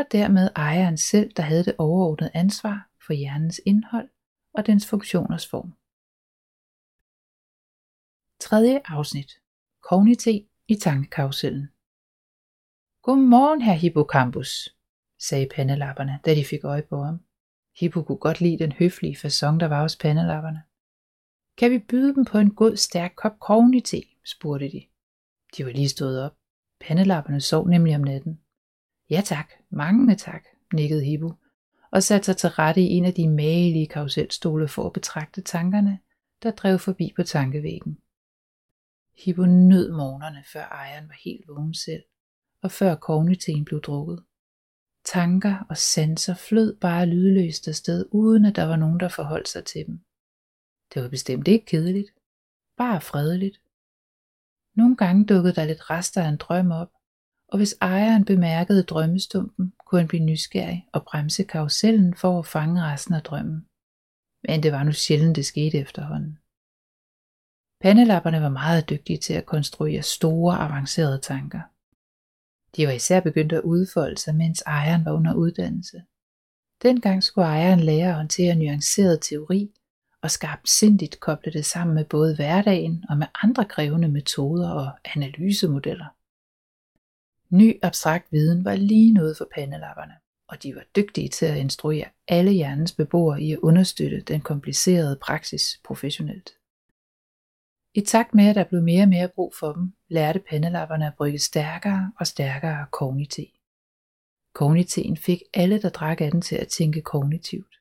og 0.00 0.06
dermed 0.12 0.50
ejeren 0.56 0.96
selv, 0.96 1.32
der 1.32 1.42
havde 1.42 1.64
det 1.64 1.74
overordnede 1.78 2.30
ansvar 2.34 2.90
for 3.06 3.12
hjernens 3.12 3.60
indhold 3.66 4.08
og 4.54 4.66
dens 4.66 4.86
funktioners 4.86 5.48
form. 5.48 5.72
Tredje 8.40 8.80
afsnit. 8.84 9.40
Kognite 9.82 10.32
i 10.68 10.74
tankekausellen. 10.74 11.68
Godmorgen, 13.02 13.62
herr 13.62 13.74
Hippocampus, 13.74 14.76
sagde 15.18 15.48
pandelapperne, 15.56 16.20
da 16.24 16.34
de 16.34 16.44
fik 16.44 16.64
øje 16.64 16.82
på 16.82 17.02
ham. 17.02 17.20
Hippo 17.80 18.02
kunne 18.02 18.18
godt 18.18 18.40
lide 18.40 18.58
den 18.58 18.72
høflige 18.72 19.16
façon, 19.16 19.58
der 19.58 19.68
var 19.68 19.82
hos 19.82 19.96
pandelapperne. 19.96 20.62
Kan 21.56 21.70
vi 21.70 21.78
byde 21.78 22.14
dem 22.14 22.24
på 22.24 22.38
en 22.38 22.54
god, 22.54 22.76
stærk 22.76 23.12
kop 23.16 23.40
kognite? 23.40 24.02
spurgte 24.24 24.68
de. 24.72 24.86
De 25.56 25.64
var 25.64 25.72
lige 25.72 25.88
stået 25.88 26.22
op. 26.24 26.36
Pandelapperne 26.80 27.40
sov 27.40 27.68
nemlig 27.68 27.94
om 27.96 28.00
natten. 28.00 28.40
Ja 29.10 29.20
tak, 29.24 29.52
mange 29.70 30.16
tak, 30.16 30.44
nikkede 30.74 31.04
Hippo, 31.04 31.32
og 31.90 32.02
satte 32.02 32.24
sig 32.24 32.36
til 32.36 32.48
rette 32.48 32.80
i 32.80 32.86
en 32.86 33.04
af 33.04 33.14
de 33.14 33.28
magelige 33.28 33.86
karuselstole 33.86 34.68
for 34.68 34.86
at 34.86 34.92
betragte 34.92 35.40
tankerne, 35.42 35.98
der 36.42 36.50
drev 36.50 36.78
forbi 36.78 37.12
på 37.16 37.22
tankevæggen. 37.22 37.98
Hippo 39.24 39.44
nød 39.46 39.92
morgenerne, 39.92 40.44
før 40.52 40.64
ejeren 40.64 41.08
var 41.08 41.16
helt 41.24 41.48
vågen 41.48 41.74
selv, 41.74 42.02
og 42.62 42.70
før 42.70 42.94
kogniteen 42.94 43.64
blev 43.64 43.80
drukket. 43.80 44.24
Tanker 45.04 45.66
og 45.68 45.76
sanser 45.76 46.34
flød 46.34 46.76
bare 46.76 47.06
lydløst 47.06 47.68
afsted, 47.68 48.08
uden 48.10 48.44
at 48.44 48.56
der 48.56 48.64
var 48.64 48.76
nogen, 48.76 49.00
der 49.00 49.08
forholdt 49.08 49.48
sig 49.48 49.64
til 49.64 49.86
dem. 49.86 50.00
Det 50.94 51.02
var 51.02 51.08
bestemt 51.08 51.48
ikke 51.48 51.66
kedeligt, 51.66 52.10
bare 52.76 53.00
fredeligt. 53.00 53.60
Nogle 54.74 54.96
gange 54.96 55.26
dukkede 55.26 55.54
der 55.54 55.64
lidt 55.64 55.90
rester 55.90 56.22
af 56.22 56.28
en 56.28 56.36
drøm 56.36 56.70
op, 56.70 56.90
og 57.52 57.58
hvis 57.58 57.74
ejeren 57.80 58.24
bemærkede 58.24 58.82
drømmestumpen, 58.82 59.72
kunne 59.86 60.00
han 60.00 60.08
blive 60.08 60.24
nysgerrig 60.24 60.86
og 60.92 61.04
bremse 61.04 61.44
karusellen 61.44 62.14
for 62.14 62.38
at 62.38 62.46
fange 62.46 62.82
resten 62.82 63.14
af 63.14 63.22
drømmen. 63.22 63.66
Men 64.48 64.62
det 64.62 64.72
var 64.72 64.82
nu 64.84 64.92
sjældent, 64.92 65.36
det 65.36 65.46
skete 65.46 65.78
efterhånden. 65.78 66.38
Pandelapperne 67.80 68.40
var 68.42 68.48
meget 68.48 68.90
dygtige 68.90 69.18
til 69.18 69.34
at 69.34 69.46
konstruere 69.46 70.02
store, 70.02 70.58
avancerede 70.58 71.18
tanker. 71.18 71.60
De 72.76 72.86
var 72.86 72.92
især 72.92 73.20
begyndt 73.20 73.52
at 73.52 73.62
udfolde 73.62 74.18
sig, 74.18 74.34
mens 74.34 74.62
ejeren 74.66 75.04
var 75.04 75.12
under 75.12 75.34
uddannelse. 75.34 76.02
Dengang 76.82 77.22
skulle 77.22 77.46
ejeren 77.46 77.80
lære 77.80 78.08
at 78.08 78.14
håndtere 78.14 78.54
nuanceret 78.54 79.20
teori 79.22 79.72
og 80.22 80.30
sindigt 80.64 81.20
koble 81.20 81.52
det 81.52 81.66
sammen 81.66 81.94
med 81.94 82.04
både 82.04 82.36
hverdagen 82.36 83.04
og 83.08 83.18
med 83.18 83.26
andre 83.42 83.64
krævende 83.64 84.08
metoder 84.08 84.70
og 84.70 84.90
analysemodeller. 85.04 86.19
Ny 87.50 87.78
abstrakt 87.82 88.32
viden 88.32 88.64
var 88.64 88.74
lige 88.74 89.12
noget 89.12 89.36
for 89.36 89.48
pandelapperne, 89.54 90.14
og 90.48 90.62
de 90.62 90.74
var 90.74 90.84
dygtige 90.96 91.28
til 91.28 91.46
at 91.46 91.56
instruere 91.56 92.08
alle 92.28 92.52
hjernens 92.52 92.92
beboere 92.92 93.42
i 93.42 93.52
at 93.52 93.58
understøtte 93.58 94.20
den 94.20 94.40
komplicerede 94.40 95.18
praksis 95.22 95.80
professionelt. 95.84 96.50
I 97.94 98.00
takt 98.00 98.34
med, 98.34 98.48
at 98.48 98.56
der 98.56 98.64
blev 98.64 98.82
mere 98.82 99.02
og 99.02 99.08
mere 99.08 99.28
brug 99.28 99.54
for 99.60 99.72
dem, 99.72 99.92
lærte 100.08 100.40
pandelapperne 100.50 101.06
at 101.06 101.14
brygge 101.16 101.38
stærkere 101.38 102.12
og 102.20 102.26
stærkere 102.26 102.86
kognite. 102.92 103.46
Kogniteen 104.54 105.16
fik 105.16 105.42
alle, 105.54 105.82
der 105.82 105.88
drak 105.88 106.20
af 106.20 106.30
den 106.30 106.42
til 106.42 106.56
at 106.56 106.68
tænke 106.68 107.02
kognitivt. 107.02 107.74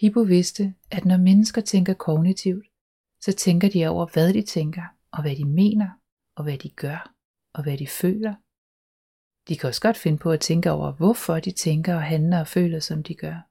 Hippo 0.00 0.20
vidste, 0.20 0.74
at 0.90 1.04
når 1.04 1.16
mennesker 1.16 1.60
tænker 1.60 1.94
kognitivt, 1.94 2.66
så 3.20 3.32
tænker 3.32 3.68
de 3.68 3.86
over, 3.86 4.06
hvad 4.12 4.32
de 4.32 4.42
tænker, 4.42 4.82
og 5.12 5.22
hvad 5.22 5.36
de 5.36 5.44
mener, 5.44 5.90
og 6.36 6.44
hvad 6.44 6.58
de 6.58 6.70
gør, 6.70 7.14
og 7.54 7.62
hvad 7.62 7.78
de 7.78 7.86
føler. 7.86 8.34
De 9.48 9.56
kan 9.56 9.68
også 9.68 9.80
godt 9.80 9.96
finde 9.96 10.18
på 10.18 10.30
at 10.30 10.40
tænke 10.40 10.70
over, 10.70 10.92
hvorfor 10.92 11.40
de 11.40 11.50
tænker 11.50 11.94
og 11.94 12.02
handler 12.02 12.40
og 12.40 12.46
føler, 12.46 12.80
som 12.80 13.02
de 13.02 13.14
gør. 13.14 13.48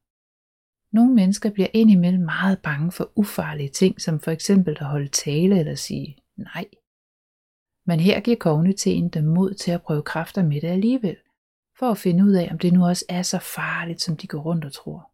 Nogle 0.96 1.14
mennesker 1.14 1.50
bliver 1.50 1.68
indimellem 1.74 2.24
meget 2.24 2.60
bange 2.62 2.92
for 2.92 3.12
ufarlige 3.16 3.70
ting, 3.70 4.02
som 4.02 4.20
for 4.20 4.32
eksempel 4.32 4.78
at 4.80 4.86
holde 4.86 5.08
tale 5.08 5.60
eller 5.60 5.76
sige 5.76 6.18
nej. 6.36 6.66
Men 7.86 8.00
her 8.00 8.20
giver 8.20 8.38
kognitiven 8.38 9.10
dem 9.10 9.24
mod 9.24 9.54
til 9.54 9.72
at 9.72 9.82
prøve 9.82 10.04
kræfter 10.04 10.44
med 10.44 10.62
det 10.62 10.68
alligevel, 10.68 11.18
for 11.80 11.92
at 11.92 11.98
finde 11.98 12.24
ud 12.24 12.34
af, 12.34 12.48
om 12.52 12.60
det 12.60 12.74
nu 12.74 12.86
også 12.86 13.06
er 13.10 13.22
så 13.22 13.40
farligt, 13.40 14.02
som 14.02 14.18
de 14.18 14.28
går 14.28 14.40
rundt 14.40 14.66
og 14.66 14.74
tror. 14.74 15.12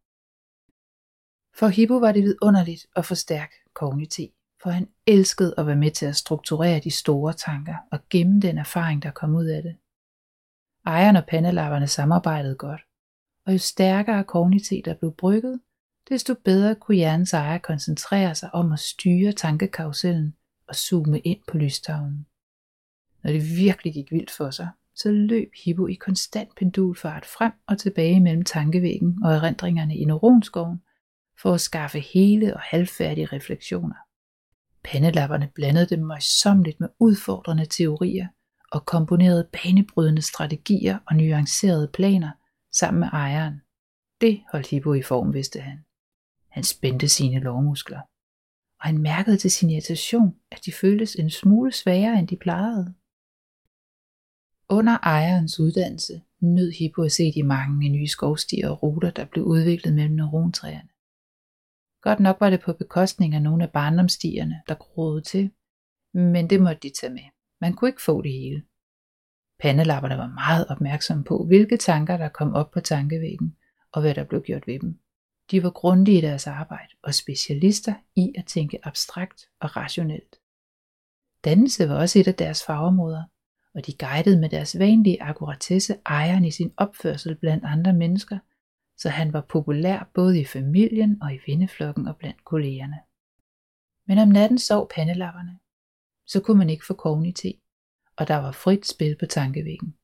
For 1.55 1.67
Hippo 1.67 1.97
var 1.97 2.11
det 2.11 2.23
vidunderligt 2.23 2.87
at 2.95 3.05
forstærke 3.05 3.53
kognitiv, 3.73 4.29
for 4.63 4.69
han 4.69 4.87
elskede 5.07 5.53
at 5.57 5.67
være 5.67 5.75
med 5.75 5.91
til 5.91 6.05
at 6.05 6.15
strukturere 6.15 6.79
de 6.79 6.91
store 6.91 7.33
tanker 7.33 7.75
og 7.91 7.99
gemme 8.09 8.39
den 8.39 8.57
erfaring, 8.57 9.03
der 9.03 9.11
kom 9.11 9.35
ud 9.35 9.45
af 9.45 9.63
det. 9.63 9.77
Ejeren 10.85 11.15
og 11.15 11.25
pandelapperne 11.25 11.87
samarbejdede 11.87 12.55
godt, 12.55 12.81
og 13.45 13.53
jo 13.53 13.57
stærkere 13.57 14.23
kogniteter 14.23 14.93
blev 14.93 15.15
brygget, 15.15 15.59
desto 16.09 16.35
bedre 16.45 16.75
kunne 16.75 16.97
hjernens 16.97 17.33
ejer 17.33 17.57
koncentrere 17.57 18.35
sig 18.35 18.55
om 18.55 18.71
at 18.71 18.79
styre 18.79 19.31
tankekarusellen 19.31 20.35
og 20.67 20.75
zoome 20.75 21.19
ind 21.19 21.39
på 21.47 21.57
lystavlen. 21.57 22.25
Når 23.23 23.31
det 23.31 23.57
virkelig 23.57 23.93
gik 23.93 24.11
vildt 24.11 24.31
for 24.31 24.51
sig, 24.51 24.69
så 24.95 25.11
løb 25.11 25.51
Hippo 25.65 25.87
i 25.87 25.93
konstant 25.93 26.55
pendulfart 26.55 27.25
frem 27.25 27.51
og 27.67 27.77
tilbage 27.77 28.19
mellem 28.19 28.43
tankevæggen 28.43 29.23
og 29.23 29.33
erindringerne 29.33 29.97
i 29.97 30.05
neuronskoven 30.05 30.81
for 31.41 31.53
at 31.53 31.61
skaffe 31.61 31.99
hele 31.99 32.53
og 32.53 32.59
halvfærdige 32.59 33.25
refleksioner. 33.25 33.95
Pandelapperne 34.83 35.51
blandede 35.55 35.85
dem 35.85 35.99
møjsommeligt 35.99 36.79
med 36.79 36.89
udfordrende 36.99 37.65
teorier 37.65 38.27
og 38.73 38.85
komponerede 38.85 39.49
banebrydende 39.53 40.21
strategier 40.21 40.97
og 41.07 41.15
nuancerede 41.15 41.89
planer 41.93 42.31
sammen 42.71 42.99
med 42.99 43.07
ejeren. 43.13 43.61
Det 44.21 44.43
holdt 44.51 44.67
Hippo 44.67 44.93
i 44.93 45.01
form, 45.01 45.33
vidste 45.33 45.59
han. 45.59 45.85
Han 46.49 46.63
spændte 46.63 47.09
sine 47.09 47.39
lovmuskler, 47.39 48.01
og 48.79 48.85
han 48.85 48.97
mærkede 48.97 49.37
til 49.37 49.51
sin 49.51 49.69
irritation, 49.69 50.35
at 50.51 50.65
de 50.65 50.71
føltes 50.71 51.15
en 51.15 51.29
smule 51.29 51.71
sværere, 51.71 52.19
end 52.19 52.27
de 52.27 52.37
plejede. 52.37 52.93
Under 54.69 54.97
ejerens 55.03 55.59
uddannelse 55.59 56.21
nød 56.39 56.71
Hippo 56.71 57.01
at 57.03 57.11
se 57.11 57.31
de 57.31 57.43
mange 57.43 57.89
nye 57.89 58.07
skovstier 58.07 58.69
og 58.69 58.83
ruter, 58.83 59.11
der 59.11 59.25
blev 59.25 59.45
udviklet 59.45 59.93
mellem 59.93 60.15
neurontræerne. 60.15 60.89
Godt 62.01 62.19
nok 62.19 62.37
var 62.39 62.49
det 62.49 62.61
på 62.61 62.73
bekostning 62.73 63.35
af 63.35 63.41
nogle 63.41 63.63
af 63.63 63.71
barndomstierne, 63.71 64.61
der 64.67 64.75
groede 64.75 65.21
til, 65.21 65.51
men 66.13 66.49
det 66.49 66.61
måtte 66.61 66.89
de 66.89 66.93
tage 67.01 67.13
med. 67.13 67.23
Man 67.63 67.73
kunne 67.73 67.89
ikke 67.89 68.01
få 68.01 68.21
det 68.21 68.31
hele. 68.31 68.63
Pandelapperne 69.59 70.17
var 70.17 70.27
meget 70.27 70.67
opmærksomme 70.67 71.23
på, 71.23 71.45
hvilke 71.45 71.77
tanker 71.77 72.17
der 72.17 72.29
kom 72.29 72.53
op 72.53 72.71
på 72.71 72.79
tankevæggen, 72.79 73.55
og 73.91 74.01
hvad 74.01 74.15
der 74.15 74.23
blev 74.23 74.41
gjort 74.41 74.67
ved 74.67 74.79
dem. 74.79 74.99
De 75.51 75.63
var 75.63 75.69
grundige 75.69 76.17
i 76.17 76.21
deres 76.21 76.47
arbejde 76.47 76.93
og 77.03 77.13
specialister 77.13 77.93
i 78.15 78.33
at 78.37 78.45
tænke 78.45 78.79
abstrakt 78.83 79.49
og 79.59 79.75
rationelt. 79.75 80.35
Dannelse 81.43 81.89
var 81.89 81.95
også 81.95 82.19
et 82.19 82.27
af 82.27 82.35
deres 82.35 82.65
fagområder, 82.65 83.23
og 83.75 83.85
de 83.85 83.93
guidede 83.97 84.39
med 84.39 84.49
deres 84.49 84.79
vanlige 84.79 85.23
akkuratesse 85.23 85.97
ejeren 86.05 86.45
i 86.45 86.51
sin 86.51 86.73
opførsel 86.77 87.35
blandt 87.35 87.65
andre 87.65 87.93
mennesker, 87.93 88.39
så 88.97 89.09
han 89.09 89.33
var 89.33 89.41
populær 89.41 90.11
både 90.13 90.39
i 90.39 90.45
familien 90.45 91.21
og 91.21 91.33
i 91.33 91.39
venneflokken 91.47 92.07
og 92.07 92.17
blandt 92.17 92.45
kollegerne. 92.45 92.99
Men 94.07 94.17
om 94.17 94.27
natten 94.27 94.59
sov 94.59 94.89
pandelapperne. 94.95 95.59
Så 96.27 96.39
kunne 96.41 96.57
man 96.57 96.69
ikke 96.69 96.85
få 96.85 96.93
kognitiv, 96.93 97.53
og 98.17 98.27
der 98.27 98.35
var 98.35 98.51
frit 98.51 98.87
spil 98.87 99.15
på 99.19 99.25
tankevæggen. 99.25 99.95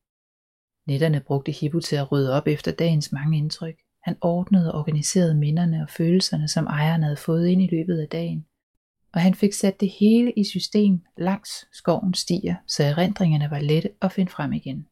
Netterne 0.87 1.19
brugte 1.19 1.51
Hippo 1.51 1.79
til 1.79 1.95
at 1.95 2.11
rydde 2.11 2.33
op 2.33 2.47
efter 2.47 2.71
dagens 2.71 3.11
mange 3.11 3.37
indtryk. 3.37 3.75
Han 4.03 4.17
ordnede 4.21 4.73
og 4.73 4.79
organiserede 4.79 5.35
minderne 5.35 5.81
og 5.81 5.89
følelserne, 5.89 6.47
som 6.47 6.65
ejeren 6.65 7.03
havde 7.03 7.17
fået 7.17 7.47
ind 7.47 7.61
i 7.61 7.67
løbet 7.71 7.99
af 7.99 8.07
dagen. 8.07 8.45
og 9.13 9.21
han 9.21 9.33
fik 9.33 9.53
sat 9.53 9.79
det 9.79 9.89
hele 9.99 10.31
i 10.31 10.43
system 10.43 11.01
langs 11.17 11.77
skovens 11.77 12.19
stier, 12.19 12.55
så 12.67 12.83
erindringerne 12.83 13.49
var 13.49 13.59
lette 13.59 13.89
at 14.01 14.11
finde 14.11 14.31
frem 14.31 14.53
igen. 14.53 14.87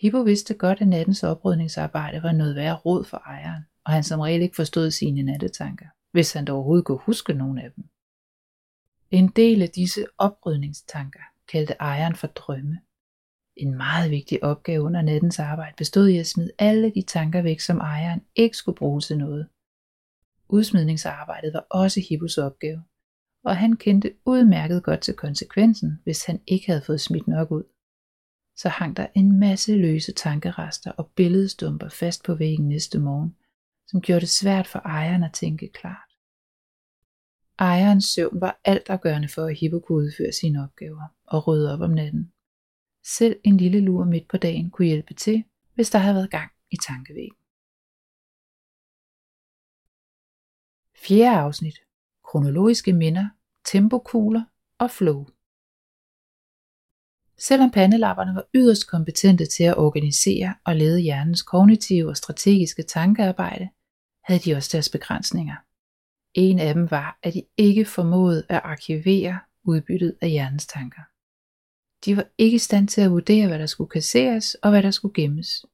Hippo 0.00 0.22
vidste 0.22 0.54
godt, 0.54 0.80
at 0.80 0.88
nattens 0.88 1.22
oprydningsarbejde 1.22 2.22
var 2.22 2.32
noget 2.32 2.56
værre 2.56 2.76
råd 2.76 3.04
for 3.04 3.16
ejeren, 3.16 3.62
og 3.84 3.92
han 3.92 4.02
som 4.02 4.20
regel 4.20 4.42
ikke 4.42 4.56
forstod 4.56 4.90
sine 4.90 5.22
nattetanker, 5.22 5.86
hvis 6.12 6.32
han 6.32 6.44
dog 6.44 6.56
overhovedet 6.56 6.84
kunne 6.84 6.98
huske 6.98 7.34
nogen 7.34 7.58
af 7.58 7.72
dem. 7.76 7.84
En 9.10 9.28
del 9.28 9.62
af 9.62 9.68
disse 9.68 10.06
oprydningstanker 10.18 11.20
kaldte 11.48 11.74
ejeren 11.80 12.16
for 12.16 12.26
drømme. 12.26 12.80
En 13.56 13.74
meget 13.74 14.10
vigtig 14.10 14.44
opgave 14.44 14.82
under 14.82 15.02
nattens 15.02 15.38
arbejde 15.38 15.74
bestod 15.76 16.08
i 16.08 16.18
at 16.18 16.26
smide 16.26 16.52
alle 16.58 16.92
de 16.94 17.02
tanker 17.02 17.42
væk, 17.42 17.60
som 17.60 17.78
ejeren 17.78 18.20
ikke 18.34 18.56
skulle 18.56 18.76
bruge 18.76 19.00
til 19.00 19.18
noget. 19.18 19.48
Udsmidningsarbejdet 20.48 21.52
var 21.52 21.66
også 21.70 22.00
Hippos 22.08 22.38
opgave, 22.38 22.82
og 23.44 23.56
han 23.56 23.76
kendte 23.76 24.14
udmærket 24.24 24.82
godt 24.82 25.00
til 25.00 25.14
konsekvensen, 25.14 26.00
hvis 26.04 26.24
han 26.24 26.40
ikke 26.46 26.66
havde 26.66 26.82
fået 26.82 27.00
smidt 27.00 27.28
nok 27.28 27.50
ud. 27.50 27.64
Så 28.56 28.68
hang 28.68 28.96
der 28.96 29.06
en 29.14 29.38
masse 29.38 29.76
løse 29.76 30.12
tankerester 30.12 30.90
og 30.90 31.10
billedstumper 31.16 31.88
fast 31.88 32.24
på 32.24 32.34
væggen 32.34 32.68
næste 32.68 32.98
morgen, 32.98 33.36
som 33.86 34.00
gjorde 34.00 34.20
det 34.20 34.28
svært 34.28 34.66
for 34.66 34.78
ejeren 34.78 35.22
at 35.22 35.32
tænke 35.32 35.68
klart. 35.68 36.09
Ejerens 37.60 38.04
søvn 38.04 38.40
var 38.40 38.60
altafgørende 38.64 39.28
for, 39.28 39.44
at 39.44 39.56
Hippo 39.58 39.78
kunne 39.78 39.98
udføre 39.98 40.32
sine 40.32 40.62
opgaver 40.64 41.02
og 41.24 41.48
rydde 41.48 41.72
op 41.72 41.80
om 41.80 41.90
natten. 41.90 42.32
Selv 43.04 43.40
en 43.44 43.56
lille 43.56 43.80
lur 43.80 44.04
midt 44.04 44.28
på 44.28 44.36
dagen 44.36 44.70
kunne 44.70 44.86
hjælpe 44.86 45.14
til, 45.14 45.44
hvis 45.74 45.90
der 45.90 45.98
havde 45.98 46.14
været 46.14 46.30
gang 46.30 46.52
i 46.70 46.76
tankevæggen. 46.76 47.36
Fjerde 51.06 51.36
afsnit. 51.36 51.74
Kronologiske 52.24 52.92
minder, 52.92 53.28
tempokugler 53.64 54.44
og 54.78 54.90
flow. 54.90 55.26
Selvom 57.38 57.70
pandelapperne 57.70 58.34
var 58.34 58.46
yderst 58.54 58.90
kompetente 58.90 59.46
til 59.46 59.64
at 59.64 59.76
organisere 59.76 60.54
og 60.64 60.76
lede 60.76 61.00
hjernens 61.00 61.42
kognitive 61.42 62.08
og 62.08 62.16
strategiske 62.16 62.82
tankearbejde, 62.82 63.68
havde 64.24 64.40
de 64.40 64.54
også 64.54 64.70
deres 64.72 64.88
begrænsninger. 64.88 65.56
En 66.34 66.58
af 66.58 66.74
dem 66.74 66.90
var, 66.90 67.18
at 67.22 67.34
de 67.34 67.42
ikke 67.56 67.84
formåede 67.84 68.46
at 68.48 68.60
arkivere 68.64 69.40
udbyttet 69.64 70.18
af 70.20 70.30
hjernens 70.30 70.66
tanker. 70.66 71.02
De 72.04 72.16
var 72.16 72.26
ikke 72.38 72.54
i 72.54 72.58
stand 72.58 72.88
til 72.88 73.00
at 73.00 73.10
vurdere, 73.10 73.46
hvad 73.46 73.58
der 73.58 73.66
skulle 73.66 73.90
kasseres 73.90 74.54
og 74.54 74.70
hvad 74.70 74.82
der 74.82 74.90
skulle 74.90 75.14
gemmes. 75.14 75.66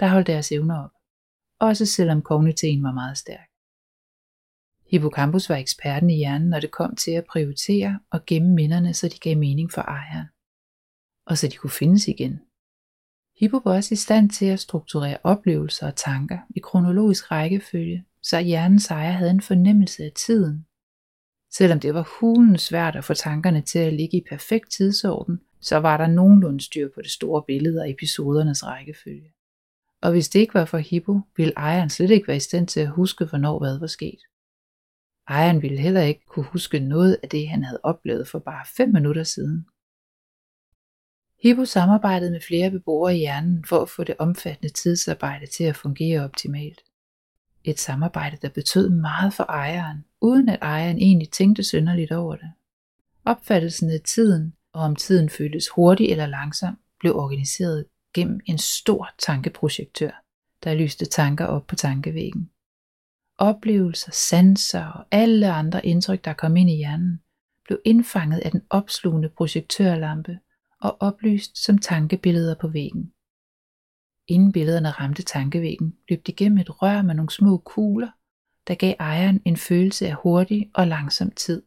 Der 0.00 0.08
holdt 0.08 0.26
deres 0.26 0.52
evner 0.52 0.84
op, 0.84 0.90
også 1.60 1.86
selvom 1.86 2.22
kogniteten 2.22 2.82
var 2.82 2.92
meget 2.92 3.18
stærk. 3.18 3.48
Hippocampus 4.90 5.48
var 5.48 5.56
eksperten 5.56 6.10
i 6.10 6.16
hjernen, 6.16 6.48
når 6.48 6.60
det 6.60 6.70
kom 6.70 6.96
til 6.96 7.10
at 7.10 7.24
prioritere 7.24 8.00
og 8.10 8.26
gemme 8.26 8.54
minderne, 8.54 8.94
så 8.94 9.08
de 9.08 9.18
gav 9.18 9.36
mening 9.36 9.72
for 9.72 9.80
ejeren. 9.80 10.26
Og 11.26 11.38
så 11.38 11.48
de 11.48 11.56
kunne 11.56 11.70
findes 11.70 12.08
igen. 12.08 12.40
Hippo 13.36 13.56
var 13.64 13.74
også 13.74 13.94
i 13.94 13.96
stand 13.96 14.30
til 14.30 14.46
at 14.46 14.60
strukturere 14.60 15.18
oplevelser 15.22 15.86
og 15.86 15.96
tanker 15.96 16.38
i 16.56 16.60
kronologisk 16.60 17.30
rækkefølge, 17.30 18.04
så 18.22 18.40
hjernens 18.40 18.90
ejer 18.90 19.10
havde 19.10 19.30
en 19.30 19.40
fornemmelse 19.40 20.04
af 20.04 20.12
tiden. 20.16 20.66
Selvom 21.52 21.80
det 21.80 21.94
var 21.94 22.16
hulen 22.20 22.58
svært 22.58 22.96
at 22.96 23.04
få 23.04 23.14
tankerne 23.14 23.62
til 23.62 23.78
at 23.78 23.92
ligge 23.92 24.16
i 24.16 24.24
perfekt 24.28 24.72
tidsorden, 24.72 25.40
så 25.60 25.76
var 25.76 25.96
der 25.96 26.06
nogenlunde 26.06 26.60
styr 26.60 26.88
på 26.94 27.02
det 27.02 27.10
store 27.10 27.42
billede 27.46 27.80
og 27.80 27.90
episodernes 27.90 28.66
rækkefølge. 28.66 29.32
Og 30.02 30.10
hvis 30.10 30.28
det 30.28 30.40
ikke 30.40 30.54
var 30.54 30.64
for 30.64 30.78
Hippo, 30.78 31.20
ville 31.36 31.52
ejeren 31.56 31.90
slet 31.90 32.10
ikke 32.10 32.28
være 32.28 32.36
i 32.36 32.40
stand 32.40 32.68
til 32.68 32.80
at 32.80 32.90
huske, 32.90 33.24
hvornår 33.24 33.58
hvad 33.58 33.78
var 33.78 33.86
sket. 33.86 34.20
Ejeren 35.28 35.62
ville 35.62 35.78
heller 35.78 36.02
ikke 36.02 36.24
kunne 36.26 36.46
huske 36.46 36.78
noget 36.78 37.18
af 37.22 37.28
det, 37.28 37.48
han 37.48 37.64
havde 37.64 37.80
oplevet 37.82 38.28
for 38.28 38.38
bare 38.38 38.66
5 38.76 38.88
minutter 38.92 39.24
siden. 39.24 39.66
Hippo 41.42 41.64
samarbejdede 41.64 42.30
med 42.30 42.40
flere 42.40 42.70
beboere 42.70 43.16
i 43.16 43.18
hjernen 43.18 43.64
for 43.64 43.82
at 43.82 43.88
få 43.88 44.04
det 44.04 44.16
omfattende 44.18 44.72
tidsarbejde 44.72 45.46
til 45.46 45.64
at 45.64 45.76
fungere 45.76 46.24
optimalt. 46.24 46.80
Et 47.64 47.78
samarbejde, 47.78 48.36
der 48.42 48.48
betød 48.48 48.88
meget 48.88 49.34
for 49.34 49.44
ejeren, 49.44 50.04
uden 50.20 50.48
at 50.48 50.58
ejeren 50.62 50.98
egentlig 50.98 51.30
tænkte 51.30 51.64
synderligt 51.64 52.12
over 52.12 52.36
det. 52.36 52.52
Opfattelsen 53.24 53.90
af 53.90 54.00
tiden, 54.00 54.54
og 54.72 54.82
om 54.82 54.96
tiden 54.96 55.30
føltes 55.30 55.68
hurtig 55.68 56.10
eller 56.10 56.26
langsom, 56.26 56.78
blev 57.00 57.16
organiseret 57.16 57.84
gennem 58.14 58.40
en 58.46 58.58
stor 58.58 59.10
tankeprojektør, 59.18 60.10
der 60.64 60.74
lyste 60.74 61.04
tanker 61.04 61.46
op 61.46 61.66
på 61.66 61.74
tankevæggen. 61.74 62.50
Oplevelser, 63.38 64.12
sanser 64.12 64.86
og 64.86 65.04
alle 65.10 65.52
andre 65.52 65.86
indtryk, 65.86 66.24
der 66.24 66.32
kom 66.32 66.56
ind 66.56 66.70
i 66.70 66.76
hjernen, 66.76 67.20
blev 67.64 67.78
indfanget 67.84 68.38
af 68.38 68.50
den 68.50 68.62
opslugende 68.70 69.28
projektørlampe 69.28 70.38
og 70.80 70.96
oplyst 71.00 71.64
som 71.64 71.78
tankebilleder 71.78 72.54
på 72.54 72.68
væggen. 72.68 73.12
Inden 74.28 74.52
billederne 74.52 74.90
ramte 74.90 75.22
tankevæggen, 75.22 75.98
løb 76.08 76.26
de 76.26 76.32
gennem 76.32 76.58
et 76.58 76.82
rør 76.82 77.02
med 77.02 77.14
nogle 77.14 77.30
små 77.30 77.58
kugler, 77.58 78.10
der 78.68 78.74
gav 78.74 78.94
ejeren 78.98 79.42
en 79.44 79.56
følelse 79.56 80.08
af 80.08 80.14
hurtig 80.14 80.70
og 80.74 80.86
langsom 80.86 81.30
tid. 81.30 81.62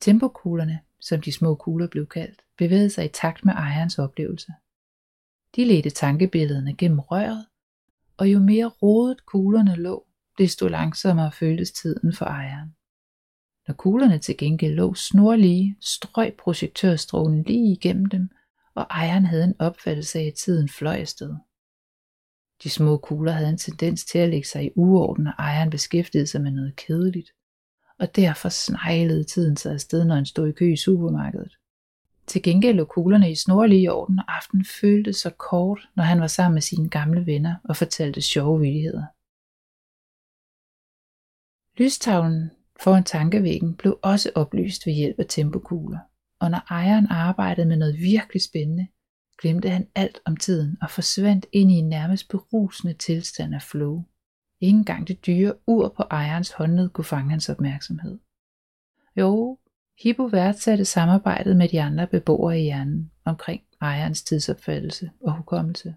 Tempokuglerne, 0.00 0.80
som 1.00 1.20
de 1.20 1.32
små 1.32 1.54
kugler 1.54 1.88
blev 1.88 2.06
kaldt, 2.06 2.42
bevægede 2.58 2.90
sig 2.90 3.04
i 3.04 3.08
takt 3.08 3.44
med 3.44 3.54
ejerens 3.54 3.98
oplevelse. 3.98 4.52
De 5.56 5.64
ledte 5.64 5.90
tankebillederne 5.90 6.76
gennem 6.76 6.98
røret, 6.98 7.46
og 8.16 8.32
jo 8.32 8.38
mere 8.38 8.68
rodet 8.68 9.26
kuglerne 9.26 9.74
lå, 9.74 10.06
desto 10.38 10.68
langsommere 10.68 11.32
føltes 11.32 11.72
tiden 11.72 12.12
for 12.12 12.24
ejeren. 12.24 12.74
Når 13.68 13.74
kuglerne 13.74 14.18
til 14.18 14.36
gengæld 14.36 14.74
lå 14.74 14.94
snorlige, 14.94 15.76
strøg 15.80 16.34
projektørstrålen 16.38 17.42
lige 17.42 17.72
igennem 17.72 18.06
dem, 18.06 18.30
og 18.76 18.86
ejeren 18.90 19.24
havde 19.24 19.44
en 19.44 19.54
opfattelse 19.58 20.18
af, 20.18 20.24
at 20.24 20.34
tiden 20.34 20.68
fløj 20.68 20.96
afsted. 20.96 21.34
De 22.62 22.70
små 22.70 22.96
kugler 22.96 23.32
havde 23.32 23.50
en 23.50 23.58
tendens 23.58 24.04
til 24.04 24.18
at 24.18 24.28
lægge 24.28 24.48
sig 24.48 24.64
i 24.64 24.70
uorden, 24.76 25.26
og 25.26 25.32
ejeren 25.38 25.70
beskæftigede 25.70 26.26
sig 26.26 26.40
med 26.40 26.50
noget 26.50 26.76
kedeligt, 26.76 27.30
og 27.98 28.16
derfor 28.16 28.48
sneglede 28.48 29.24
tiden 29.24 29.56
sig 29.56 29.72
afsted, 29.72 30.04
når 30.04 30.14
han 30.14 30.26
stod 30.26 30.48
i 30.48 30.52
kø 30.52 30.72
i 30.72 30.76
supermarkedet. 30.76 31.56
Til 32.26 32.42
gengæld 32.42 32.76
lå 32.76 32.84
kuglerne 32.84 33.30
i 33.30 33.34
snorlige 33.34 33.92
orden, 33.92 34.18
og 34.18 34.36
aftenen 34.36 34.64
føltes 34.80 35.16
så 35.16 35.30
kort, 35.30 35.88
når 35.96 36.04
han 36.04 36.20
var 36.20 36.26
sammen 36.26 36.54
med 36.54 36.62
sine 36.62 36.88
gamle 36.88 37.26
venner 37.26 37.54
og 37.64 37.76
fortalte 37.76 38.20
sjove 38.20 38.60
vildigheder. 38.60 39.04
Lystavlen 41.82 42.50
foran 42.80 43.04
tankevæggen 43.04 43.74
blev 43.74 43.98
også 44.02 44.30
oplyst 44.34 44.86
ved 44.86 44.92
hjælp 44.92 45.18
af 45.18 45.26
tempokugler 45.28 45.98
og 46.40 46.50
når 46.50 46.62
ejeren 46.70 47.06
arbejdede 47.06 47.66
med 47.66 47.76
noget 47.76 47.98
virkelig 47.98 48.42
spændende, 48.42 48.86
glemte 49.40 49.68
han 49.68 49.88
alt 49.94 50.18
om 50.24 50.36
tiden 50.36 50.76
og 50.82 50.90
forsvandt 50.90 51.46
ind 51.52 51.70
i 51.70 51.74
en 51.74 51.88
nærmest 51.88 52.28
berusende 52.28 52.94
tilstand 52.94 53.54
af 53.54 53.62
flow. 53.62 54.04
Ingen 54.60 54.84
gang 54.84 55.08
det 55.08 55.26
dyre 55.26 55.54
ur 55.66 55.94
på 55.96 56.02
ejerens 56.02 56.52
håndled 56.52 56.88
kunne 56.88 57.04
fange 57.04 57.30
hans 57.30 57.48
opmærksomhed. 57.48 58.18
Jo, 59.16 59.58
Hippo 60.02 60.24
værdsatte 60.24 60.84
samarbejdet 60.84 61.56
med 61.56 61.68
de 61.68 61.82
andre 61.82 62.06
beboere 62.06 62.60
i 62.60 62.62
hjernen 62.62 63.10
omkring 63.24 63.62
ejerens 63.80 64.22
tidsopfattelse 64.22 65.10
og 65.20 65.36
hukommelse, 65.36 65.94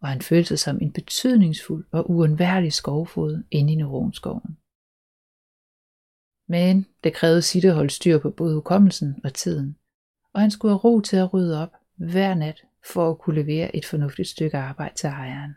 og 0.00 0.08
han 0.08 0.22
følte 0.22 0.48
sig 0.48 0.58
som 0.58 0.78
en 0.80 0.92
betydningsfuld 0.92 1.86
og 1.92 2.10
uundværlig 2.10 2.72
skovfod 2.72 3.42
inde 3.50 3.72
i 3.72 3.76
neuronskoven. 3.76 4.58
Men 6.48 6.86
det 7.04 7.14
krævede 7.14 7.42
sit 7.42 7.64
at 7.64 7.74
holde 7.74 7.90
styr 7.90 8.18
på 8.18 8.30
både 8.30 8.54
hukommelsen 8.54 9.20
og 9.24 9.34
tiden, 9.34 9.76
og 10.32 10.40
han 10.40 10.50
skulle 10.50 10.72
have 10.72 10.78
ro 10.78 11.00
til 11.00 11.16
at 11.16 11.34
rydde 11.34 11.62
op 11.62 11.72
hver 11.96 12.34
nat 12.34 12.64
for 12.92 13.10
at 13.10 13.18
kunne 13.18 13.42
levere 13.42 13.76
et 13.76 13.84
fornuftigt 13.84 14.28
stykke 14.28 14.58
arbejde 14.58 14.94
til 14.94 15.06
ejeren. 15.06 15.54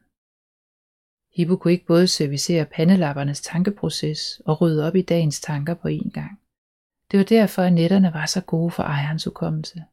Hippo 1.36 1.56
kunne 1.56 1.74
ikke 1.74 1.86
både 1.86 2.08
servicere 2.08 2.66
pandelappernes 2.66 3.42
tankeproces 3.42 4.42
og 4.46 4.62
rydde 4.62 4.88
op 4.88 4.96
i 4.96 5.02
dagens 5.02 5.42
tanker 5.42 5.74
på 5.74 5.88
én 5.88 6.10
gang. 6.10 6.40
Det 7.12 7.18
var 7.18 7.26
derfor, 7.26 7.62
at 7.62 7.74
netterne 7.74 8.14
var 8.14 8.26
så 8.26 8.42
gode 8.42 8.72
for 8.72 8.84
ejerens 8.84 9.24
hukommelse. 9.24 9.84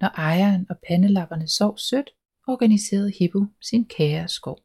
Når 0.00 0.08
ejeren 0.08 0.66
og 0.70 0.76
pandelapperne 0.88 1.48
sov 1.48 1.78
sødt, 1.78 2.10
organiserede 2.46 3.12
Hippo 3.18 3.46
sin 3.60 3.84
kære 3.84 4.28
skov. 4.28 4.58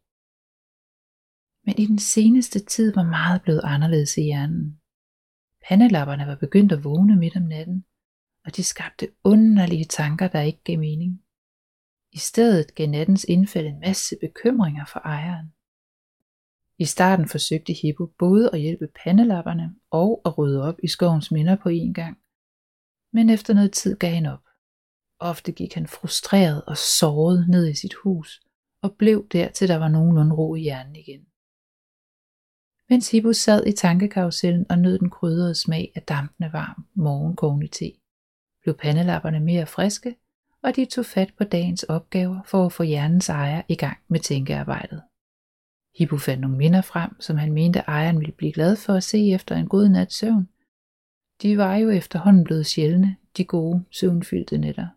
Men 1.65 1.75
i 1.77 1.85
den 1.85 1.99
seneste 1.99 2.59
tid 2.59 2.93
var 2.93 3.03
meget 3.03 3.41
blevet 3.41 3.61
anderledes 3.63 4.17
i 4.17 4.21
hjernen. 4.21 4.80
Pandelapperne 5.69 6.27
var 6.27 6.35
begyndt 6.35 6.71
at 6.71 6.83
vågne 6.83 7.15
midt 7.15 7.35
om 7.35 7.43
natten, 7.43 7.85
og 8.45 8.55
de 8.55 8.63
skabte 8.63 9.07
underlige 9.23 9.85
tanker, 9.85 10.27
der 10.27 10.41
ikke 10.41 10.63
gav 10.63 10.79
mening. 10.79 11.23
I 12.11 12.17
stedet 12.17 12.75
gav 12.75 12.87
nattens 12.87 13.23
indfald 13.23 13.67
en 13.67 13.79
masse 13.79 14.15
bekymringer 14.21 14.85
for 14.85 14.99
ejeren. 14.99 15.53
I 16.77 16.85
starten 16.85 17.27
forsøgte 17.27 17.73
Hippo 17.73 18.05
både 18.05 18.49
at 18.53 18.59
hjælpe 18.59 18.87
pandelapperne 19.03 19.75
og 19.91 20.21
at 20.25 20.37
rydde 20.37 20.63
op 20.63 20.75
i 20.83 20.87
skovens 20.87 21.31
minder 21.31 21.55
på 21.55 21.69
én 21.69 21.93
gang. 21.93 22.17
Men 23.13 23.29
efter 23.29 23.53
noget 23.53 23.71
tid 23.71 23.97
gav 23.97 24.11
han 24.11 24.25
op. 24.25 24.43
Ofte 25.19 25.51
gik 25.51 25.73
han 25.73 25.87
frustreret 25.87 26.65
og 26.65 26.77
såret 26.77 27.49
ned 27.49 27.67
i 27.67 27.75
sit 27.75 27.93
hus 27.93 28.41
og 28.81 28.95
blev 28.97 29.27
der 29.27 29.51
til 29.51 29.67
der 29.67 29.75
var 29.75 29.87
nogenlunde 29.87 30.35
ro 30.35 30.55
i 30.55 30.61
hjernen 30.61 30.95
igen. 30.95 31.25
Mens 32.91 33.11
Hippo 33.11 33.33
sad 33.33 33.67
i 33.67 33.71
tankekarusellen 33.71 34.65
og 34.69 34.79
nød 34.79 34.99
den 34.99 35.09
krydrede 35.09 35.55
smag 35.55 35.91
af 35.95 36.01
dampende 36.01 36.53
varm 36.53 36.85
morgenkogende 36.93 37.67
te, 37.67 37.91
blev 38.61 38.77
pandelapperne 38.77 39.39
mere 39.39 39.65
friske, 39.65 40.15
og 40.63 40.75
de 40.75 40.85
tog 40.85 41.05
fat 41.05 41.33
på 41.37 41.43
dagens 41.43 41.83
opgaver 41.83 42.43
for 42.45 42.65
at 42.65 42.73
få 42.73 42.83
hjernens 42.83 43.29
ejer 43.29 43.61
i 43.67 43.75
gang 43.75 43.97
med 44.07 44.19
tænkearbejdet. 44.19 45.01
Hippo 45.97 46.17
fandt 46.17 46.41
nogle 46.41 46.57
minder 46.57 46.81
frem, 46.81 47.21
som 47.21 47.37
han 47.37 47.53
mente 47.53 47.79
ejeren 47.79 48.19
ville 48.19 48.35
blive 48.37 48.53
glad 48.53 48.75
for 48.75 48.93
at 48.93 49.03
se 49.03 49.31
efter 49.33 49.55
en 49.55 49.67
god 49.67 49.89
nats 49.89 50.15
søvn. 50.15 50.49
De 51.41 51.57
var 51.57 51.75
jo 51.75 51.89
efterhånden 51.89 52.43
blevet 52.43 52.65
sjældne, 52.65 53.17
de 53.37 53.45
gode, 53.45 53.85
søvnfyldte 53.91 54.57
nætter. 54.57 54.87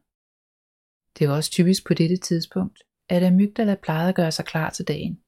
Det 1.18 1.28
var 1.28 1.35
også 1.35 1.50
typisk 1.50 1.87
på 1.87 1.94
dette 1.94 2.16
tidspunkt, 2.16 2.78
at 3.09 3.22
Amygdala 3.22 3.74
plejede 3.74 4.09
at 4.09 4.14
gøre 4.14 4.33
sig 4.33 4.44
klar 4.44 4.70
til 4.70 4.88
dagen. 4.88 5.23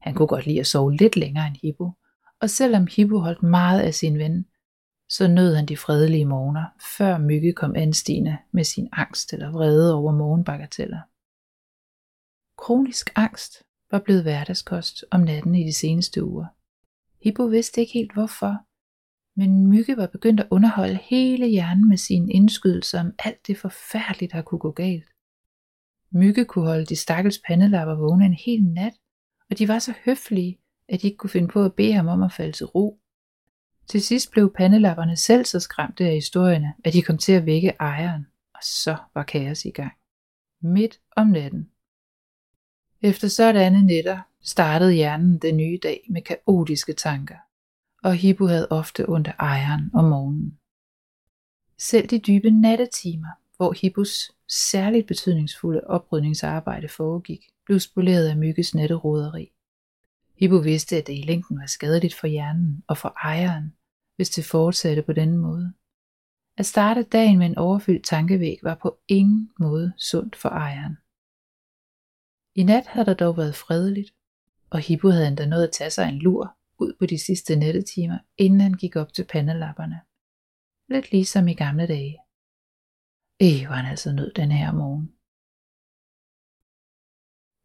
Han 0.00 0.14
kunne 0.14 0.28
godt 0.28 0.46
lide 0.46 0.60
at 0.60 0.66
sove 0.66 0.96
lidt 0.96 1.16
længere 1.16 1.46
end 1.46 1.56
Hippo, 1.62 1.90
og 2.40 2.50
selvom 2.50 2.86
Hippo 2.96 3.18
holdt 3.18 3.42
meget 3.42 3.80
af 3.80 3.94
sin 3.94 4.18
ven, 4.18 4.46
så 5.08 5.28
nød 5.28 5.54
han 5.54 5.66
de 5.66 5.76
fredelige 5.76 6.24
morgener, 6.24 6.64
før 6.98 7.18
Mygge 7.18 7.52
kom 7.52 7.76
anstigende 7.76 8.38
med 8.52 8.64
sin 8.64 8.88
angst 8.92 9.32
eller 9.32 9.50
vrede 9.50 9.94
over 9.94 10.12
morgenbagateller. 10.12 11.00
Kronisk 12.58 13.10
angst 13.16 13.62
var 13.90 13.98
blevet 13.98 14.22
hverdagskost 14.22 15.04
om 15.10 15.20
natten 15.20 15.54
i 15.54 15.64
de 15.64 15.72
seneste 15.72 16.24
uger. 16.24 16.46
Hippo 17.22 17.44
vidste 17.44 17.80
ikke 17.80 17.92
helt 17.92 18.12
hvorfor, 18.12 18.56
men 19.36 19.66
Mygge 19.66 19.96
var 19.96 20.06
begyndt 20.06 20.40
at 20.40 20.48
underholde 20.50 20.98
hele 21.02 21.46
hjernen 21.46 21.88
med 21.88 21.96
sine 21.96 22.32
indskydelser 22.32 23.00
om 23.00 23.12
alt 23.18 23.46
det 23.46 23.58
forfærdelige, 23.58 24.30
der 24.32 24.42
kunne 24.42 24.58
gå 24.58 24.70
galt. 24.70 25.08
Mygge 26.10 26.44
kunne 26.44 26.66
holde 26.66 26.86
de 26.86 26.96
stakkels 26.96 27.40
pandelapper 27.46 27.94
vågne 27.94 28.24
en 28.26 28.34
hel 28.34 28.64
nat, 28.64 28.92
og 29.50 29.58
de 29.58 29.68
var 29.68 29.78
så 29.78 29.94
høflige, 30.04 30.58
at 30.88 31.02
de 31.02 31.06
ikke 31.06 31.16
kunne 31.16 31.30
finde 31.30 31.48
på 31.48 31.64
at 31.64 31.74
bede 31.74 31.92
ham 31.92 32.08
om 32.08 32.22
at 32.22 32.32
falde 32.32 32.52
til 32.52 32.66
ro. 32.66 33.00
Til 33.88 34.02
sidst 34.02 34.30
blev 34.30 34.52
pandelapperne 34.56 35.16
selv 35.16 35.44
så 35.44 35.60
skræmte 35.60 36.04
af 36.04 36.14
historierne, 36.14 36.74
at 36.84 36.92
de 36.92 37.02
kom 37.02 37.18
til 37.18 37.32
at 37.32 37.46
vække 37.46 37.68
ejeren, 37.80 38.26
og 38.54 38.60
så 38.62 38.96
var 39.14 39.22
kaos 39.22 39.64
i 39.64 39.70
gang. 39.70 39.92
Midt 40.62 41.00
om 41.16 41.26
natten. 41.26 41.70
Efter 43.02 43.28
sådanne 43.28 43.82
nætter 43.82 44.20
startede 44.42 44.92
hjernen 44.92 45.38
den 45.38 45.56
nye 45.56 45.78
dag 45.82 46.06
med 46.10 46.22
kaotiske 46.22 46.92
tanker, 46.92 47.36
og 48.02 48.14
Hippo 48.14 48.46
havde 48.46 48.68
ofte 48.70 49.08
ondt 49.08 49.28
af 49.28 49.34
ejeren 49.38 49.90
om 49.94 50.04
morgenen. 50.04 50.58
Selv 51.78 52.06
de 52.06 52.18
dybe 52.18 52.50
nattetimer, 52.50 53.28
hvor 53.58 53.72
Hippos 53.72 54.32
særligt 54.48 55.06
betydningsfulde 55.06 55.80
oprydningsarbejde 55.86 56.88
foregik, 56.88 57.40
blev 57.66 57.80
spoleret 57.80 58.28
af 58.28 58.36
mygges 58.36 58.74
natteroderi. 58.74 59.52
Hippo 60.36 60.56
vidste, 60.56 60.96
at 60.96 61.06
det 61.06 61.12
i 61.12 61.22
længden 61.22 61.58
var 61.58 61.66
skadeligt 61.66 62.14
for 62.14 62.26
hjernen 62.26 62.84
og 62.88 62.96
for 62.98 63.14
ejeren, 63.24 63.76
hvis 64.16 64.30
det 64.30 64.44
fortsatte 64.44 65.02
på 65.02 65.12
denne 65.12 65.38
måde. 65.38 65.72
At 66.58 66.66
starte 66.66 67.02
dagen 67.02 67.38
med 67.38 67.46
en 67.46 67.58
overfyldt 67.58 68.04
tankevæg 68.04 68.58
var 68.62 68.74
på 68.82 68.98
ingen 69.08 69.50
måde 69.60 69.92
sundt 69.96 70.36
for 70.36 70.48
ejeren. 70.48 70.96
I 72.54 72.62
nat 72.62 72.86
havde 72.86 73.06
der 73.06 73.14
dog 73.14 73.36
været 73.36 73.54
fredeligt, 73.54 74.14
og 74.70 74.78
Hippo 74.78 75.08
havde 75.08 75.28
endda 75.28 75.46
nået 75.46 75.66
at 75.66 75.72
tage 75.72 75.90
sig 75.90 76.08
en 76.08 76.18
lur 76.18 76.56
ud 76.78 76.92
på 76.98 77.06
de 77.06 77.18
sidste 77.18 77.56
nattetimer, 77.56 78.18
inden 78.36 78.60
han 78.60 78.74
gik 78.74 78.96
op 78.96 79.12
til 79.12 79.24
pandelapperne. 79.24 80.00
Lidt 80.88 81.12
ligesom 81.12 81.48
i 81.48 81.54
gamle 81.54 81.86
dage. 81.86 82.18
Øh, 83.42 83.68
var 83.68 83.74
han 83.74 83.90
altså 83.90 84.12
nødt 84.12 84.36
den 84.36 84.50
her 84.52 84.72
morgen. 84.72 85.12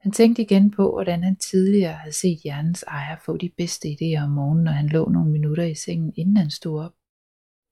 Han 0.04 0.12
tænkte 0.12 0.42
igen 0.42 0.72
på, 0.72 0.92
hvordan 0.92 1.24
han 1.24 1.36
tidligere 1.36 1.94
havde 1.94 2.14
set 2.14 2.40
hjernens 2.44 2.84
ejer 2.84 3.18
få 3.26 3.38
de 3.38 3.50
bedste 3.58 3.88
idéer 3.88 4.24
om 4.24 4.32
morgenen, 4.32 4.64
når 4.64 4.72
han 4.72 4.90
lå 4.90 5.10
nogle 5.10 5.32
minutter 5.32 5.64
i 5.64 5.76
sengen, 5.76 6.14
inden 6.18 6.38
han 6.38 6.50
stod 6.50 6.84
op. 6.86 6.96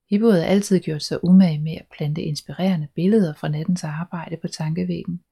Hippo 0.10 0.30
havde 0.30 0.46
altid 0.46 0.80
gjort 0.80 1.04
sig 1.04 1.24
umage 1.24 1.60
med 1.60 1.76
at 1.76 1.88
plante 1.96 2.22
inspirerende 2.22 2.88
billeder 2.96 3.34
fra 3.34 3.48
nattens 3.48 3.84
arbejde 3.84 4.38
på 4.38 4.48
tankevæggen, 4.48 5.24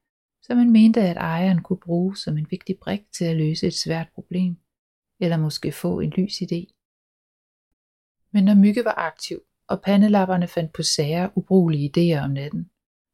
som 0.41 0.57
han 0.57 0.71
mente, 0.71 1.01
at 1.01 1.17
ejeren 1.17 1.63
kunne 1.63 1.79
bruge 1.85 2.17
som 2.17 2.37
en 2.37 2.47
vigtig 2.51 2.77
brik 2.83 3.01
til 3.17 3.25
at 3.25 3.37
løse 3.37 3.67
et 3.67 3.73
svært 3.73 4.09
problem, 4.15 4.57
eller 5.19 5.37
måske 5.37 5.71
få 5.71 5.99
en 5.99 6.09
lys 6.09 6.35
idé. 6.41 6.61
Men 8.33 8.43
når 8.45 8.55
Mygge 8.55 8.85
var 8.85 8.97
aktiv, 8.97 9.39
og 9.69 9.81
pandelapperne 9.81 10.47
fandt 10.47 10.73
på 10.73 10.83
sager 10.83 11.29
ubrugelige 11.35 11.91
idéer 11.97 12.23
om 12.23 12.31
natten, 12.31 12.69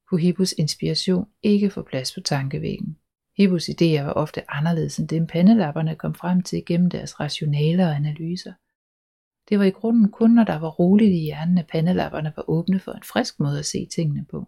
kunne 0.10 0.22
Hippos 0.22 0.54
inspiration 0.58 1.28
ikke 1.44 1.70
få 1.70 1.82
plads 1.82 2.14
på 2.14 2.20
tankevæggen. 2.22 2.98
Hippos 3.38 3.70
idéer 3.70 4.02
var 4.02 4.14
ofte 4.14 4.52
anderledes 4.52 4.98
end 5.00 5.08
dem 5.08 5.28
pandelapperne 5.28 5.96
kom 5.96 6.14
frem 6.14 6.42
til 6.42 6.66
gennem 6.66 6.90
deres 6.90 7.20
rationaler 7.20 7.88
og 7.88 7.96
analyser. 7.96 8.54
Det 9.50 9.60
var 9.60 9.66
i 9.66 9.70
grunden 9.70 10.12
kun, 10.12 10.32
når 10.32 10.44
der 10.44 10.60
var 10.60 10.70
roligt 10.70 11.12
i 11.12 11.24
hjernen, 11.24 11.58
at 11.58 11.68
pandelapperne 11.68 12.34
var 12.36 12.50
åbne 12.50 12.80
for 12.80 12.92
en 12.92 13.04
frisk 13.04 13.40
måde 13.40 13.60
at 13.60 13.66
se 13.66 13.88
tingene 13.96 14.26
på. 14.32 14.48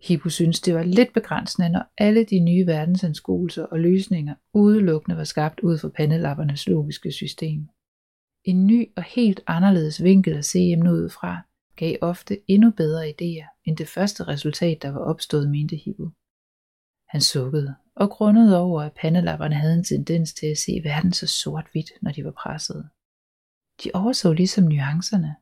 Hippo 0.00 0.28
syntes, 0.28 0.60
det 0.60 0.74
var 0.74 0.82
lidt 0.82 1.12
begrænsende, 1.14 1.68
når 1.68 1.84
alle 1.98 2.24
de 2.24 2.40
nye 2.40 2.66
verdensanskuelser 2.66 3.64
og 3.64 3.80
løsninger 3.80 4.34
udelukkende 4.54 5.16
var 5.16 5.24
skabt 5.24 5.60
ud 5.60 5.78
fra 5.78 5.88
pandelappernes 5.88 6.68
logiske 6.68 7.12
system. 7.12 7.68
En 8.44 8.66
ny 8.66 8.92
og 8.96 9.02
helt 9.02 9.40
anderledes 9.46 10.02
vinkel 10.02 10.36
at 10.36 10.44
se 10.44 10.58
emnet 10.58 10.92
ud 10.92 11.10
fra, 11.10 11.42
gav 11.76 11.96
ofte 12.00 12.50
endnu 12.50 12.70
bedre 12.70 13.08
idéer 13.08 13.62
end 13.64 13.76
det 13.76 13.88
første 13.88 14.24
resultat, 14.24 14.82
der 14.82 14.90
var 14.90 15.00
opstået, 15.00 15.50
mente 15.50 15.76
Hippo. 15.76 16.10
Han 17.08 17.20
sukkede 17.20 17.74
og 17.94 18.10
grundede 18.10 18.60
over, 18.60 18.82
at 18.82 18.92
pandelapperne 19.00 19.54
havde 19.54 19.74
en 19.74 19.84
tendens 19.84 20.34
til 20.34 20.46
at 20.46 20.58
se 20.58 20.72
verden 20.84 21.12
så 21.12 21.26
sort-hvidt, 21.26 21.90
når 22.02 22.12
de 22.12 22.24
var 22.24 22.30
pressede. 22.30 22.88
De 23.84 23.90
overså 23.94 24.32
ligesom 24.32 24.64
nuancerne. 24.64 25.36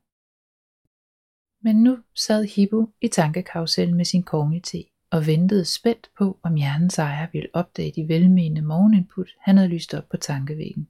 Men 1.62 1.82
nu 1.82 1.98
sad 2.14 2.44
Hippo 2.44 2.94
i 3.00 3.08
tankekarusellen 3.08 3.96
med 3.96 4.04
sin 4.04 4.22
konge 4.22 4.62
og 5.10 5.26
ventede 5.26 5.64
spændt 5.64 6.10
på, 6.18 6.40
om 6.42 6.54
hjernens 6.54 6.98
ejer 6.98 7.28
ville 7.32 7.48
opdage 7.52 7.92
de 7.96 8.08
velmenende 8.08 8.62
morgeninput, 8.62 9.30
han 9.40 9.56
havde 9.56 9.68
lyst 9.68 9.94
op 9.94 10.08
på 10.08 10.16
tankevæggen. 10.16 10.88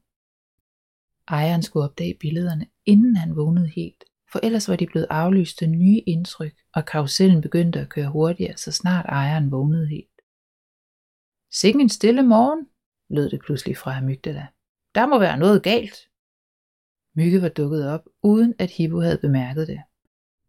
Ejeren 1.29 1.63
skulle 1.63 1.85
opdage 1.85 2.17
billederne, 2.21 2.67
inden 2.85 3.17
han 3.17 3.37
vågnede 3.37 3.69
helt, 3.69 4.05
for 4.33 4.41
ellers 4.43 4.69
var 4.69 4.77
de 4.77 4.87
blevet 4.87 5.07
aflyst 5.11 5.63
af 5.63 5.71
nye 5.71 6.01
indtryk, 6.07 6.55
og 6.75 6.85
karusellen 6.85 7.41
begyndte 7.41 7.81
at 7.81 7.89
køre 7.89 8.11
hurtigere, 8.11 8.57
så 8.57 8.73
snart 8.73 9.07
ejeren 9.09 9.51
vågnede 9.51 9.89
helt. 9.89 10.21
Sikke 11.53 11.81
en 11.81 11.89
stille 11.89 12.23
morgen, 12.23 12.67
lød 13.11 13.31
det 13.31 13.41
pludselig 13.41 13.77
fra 13.77 13.99
Amygdala. 13.99 14.47
Der 14.95 15.07
må 15.07 15.19
være 15.19 15.39
noget 15.39 15.63
galt. 15.63 15.97
Mygge 17.15 17.43
var 17.43 17.49
dukket 17.49 17.89
op, 17.89 18.05
uden 18.23 18.55
at 18.59 18.71
Hippo 18.71 19.01
havde 19.01 19.19
bemærket 19.19 19.69
det. 19.69 19.83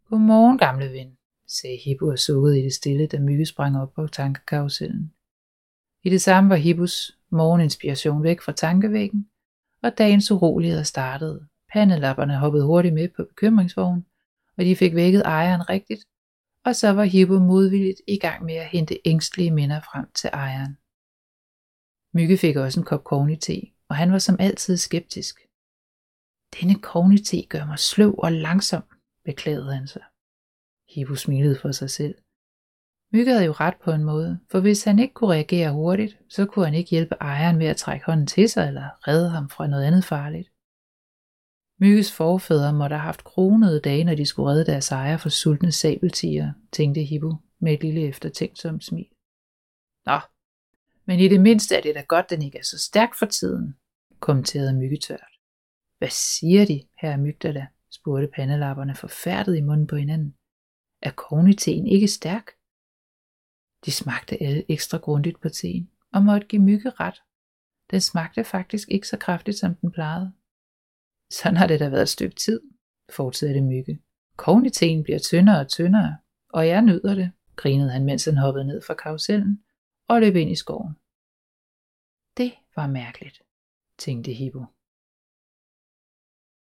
Godmorgen, 0.08 0.58
gamle 0.58 0.92
ven, 0.92 1.16
sagde 1.46 1.78
Hippo 1.84 2.06
og 2.06 2.18
sukkede 2.18 2.60
i 2.60 2.62
det 2.62 2.74
stille, 2.74 3.06
da 3.06 3.18
Mygge 3.18 3.46
sprang 3.46 3.78
op 3.78 3.92
på 3.92 4.06
tankekarusellen. 4.06 5.12
I 6.04 6.10
det 6.10 6.22
samme 6.22 6.50
var 6.50 6.56
Hippos 6.56 7.18
morgeninspiration 7.30 8.22
væk 8.22 8.40
fra 8.40 8.52
tankevæggen, 8.52 9.30
og 9.82 9.98
dagens 9.98 10.30
uroligheder 10.30 10.82
startede. 10.82 11.46
Pandelapperne 11.72 12.38
hoppede 12.38 12.64
hurtigt 12.64 12.94
med 12.94 13.08
på 13.16 13.24
bekymringsvognen, 13.24 14.06
og 14.58 14.64
de 14.64 14.76
fik 14.76 14.94
vækket 14.94 15.22
ejeren 15.24 15.68
rigtigt, 15.68 16.04
og 16.64 16.76
så 16.76 16.88
var 16.88 17.04
Hippo 17.04 17.38
modvilligt 17.38 18.00
i 18.08 18.18
gang 18.18 18.44
med 18.44 18.54
at 18.54 18.66
hente 18.66 18.98
ængstlige 19.04 19.50
minder 19.50 19.80
frem 19.80 20.06
til 20.14 20.30
ejeren. 20.32 20.78
Mygge 22.14 22.38
fik 22.38 22.56
også 22.56 22.80
en 22.80 22.86
kop 22.86 23.04
te, 23.40 23.62
og 23.88 23.96
han 23.96 24.12
var 24.12 24.18
som 24.18 24.36
altid 24.40 24.76
skeptisk. 24.76 25.36
Denne 26.60 26.74
te 27.24 27.46
gør 27.48 27.64
mig 27.66 27.78
sløv 27.78 28.14
og 28.18 28.32
langsom, 28.32 28.82
beklagede 29.24 29.74
han 29.74 29.86
sig. 29.86 30.02
Hippo 30.88 31.14
smilede 31.14 31.58
for 31.62 31.72
sig 31.72 31.90
selv. 31.90 32.14
Mygge 33.12 33.32
havde 33.32 33.44
jo 33.44 33.52
ret 33.52 33.76
på 33.84 33.90
en 33.90 34.04
måde, 34.04 34.40
for 34.50 34.60
hvis 34.60 34.84
han 34.84 34.98
ikke 34.98 35.14
kunne 35.14 35.30
reagere 35.30 35.72
hurtigt, 35.72 36.18
så 36.28 36.46
kunne 36.46 36.64
han 36.64 36.74
ikke 36.74 36.90
hjælpe 36.90 37.14
ejeren 37.20 37.58
med 37.58 37.66
at 37.66 37.76
trække 37.76 38.06
hånden 38.06 38.26
til 38.26 38.48
sig 38.48 38.68
eller 38.68 39.08
redde 39.08 39.30
ham 39.30 39.50
fra 39.50 39.66
noget 39.66 39.84
andet 39.84 40.04
farligt. 40.04 40.48
Mygges 41.80 42.12
forfædre 42.12 42.72
måtte 42.72 42.96
have 42.96 43.04
haft 43.04 43.24
kronede 43.24 43.80
dage, 43.80 44.04
når 44.04 44.14
de 44.14 44.26
skulle 44.26 44.50
redde 44.50 44.66
deres 44.66 44.90
ejer 44.90 45.16
for 45.16 45.28
sultne 45.28 45.72
sabeltiger, 45.72 46.52
tænkte 46.72 47.02
Hippo 47.02 47.34
med 47.60 47.72
et 47.72 47.82
lille 47.82 48.00
eftertænksomt 48.00 48.84
smil. 48.84 49.08
Nå, 50.06 50.18
men 51.06 51.20
i 51.20 51.28
det 51.28 51.40
mindste 51.40 51.76
er 51.76 51.80
det 51.80 51.94
da 51.94 52.00
godt, 52.00 52.30
den 52.30 52.42
ikke 52.42 52.58
er 52.58 52.62
så 52.62 52.78
stærk 52.78 53.14
for 53.18 53.26
tiden, 53.26 53.76
kommenterede 54.20 54.74
Myggetørt. 54.74 55.32
Hvad 55.98 56.08
siger 56.10 56.66
de, 56.66 56.82
herre 57.00 57.18
Mygdala? 57.18 57.66
spurgte 57.90 58.28
pandelapperne 58.34 58.94
forfærdet 58.94 59.56
i 59.56 59.60
munden 59.60 59.86
på 59.86 59.96
hinanden. 59.96 60.34
Er 61.02 61.10
kogniteen 61.10 61.86
ikke 61.86 62.08
stærk? 62.08 62.57
De 63.84 63.92
smagte 63.92 64.42
alle 64.42 64.70
ekstra 64.70 64.98
grundigt 64.98 65.40
på 65.40 65.48
teen, 65.48 65.90
og 66.12 66.24
måtte 66.24 66.46
give 66.46 66.62
mygge 66.62 66.90
ret. 66.90 67.22
Den 67.90 68.00
smagte 68.00 68.44
faktisk 68.44 68.88
ikke 68.88 69.08
så 69.08 69.16
kraftigt, 69.16 69.56
som 69.56 69.74
den 69.74 69.90
plejede. 69.92 70.32
Sådan 71.30 71.56
har 71.56 71.66
det 71.66 71.80
da 71.80 71.88
været 71.88 72.02
et 72.02 72.08
stykke 72.08 72.36
tid, 72.36 72.60
fortsatte 73.10 73.60
mygge. 73.60 74.02
Kogniteen 74.36 75.02
bliver 75.02 75.18
tyndere 75.18 75.60
og 75.60 75.68
tyndere, 75.68 76.18
og 76.48 76.68
jeg 76.68 76.82
nyder 76.82 77.14
det, 77.14 77.32
grinede 77.56 77.90
han, 77.90 78.04
mens 78.04 78.24
han 78.24 78.36
hoppede 78.36 78.66
ned 78.66 78.82
fra 78.82 78.94
karusellen 78.94 79.64
og 80.08 80.20
løb 80.20 80.36
ind 80.36 80.50
i 80.50 80.56
skoven. 80.56 80.92
Det 82.36 82.52
var 82.76 82.86
mærkeligt, 82.86 83.42
tænkte 83.98 84.32
Hippo. 84.32 84.64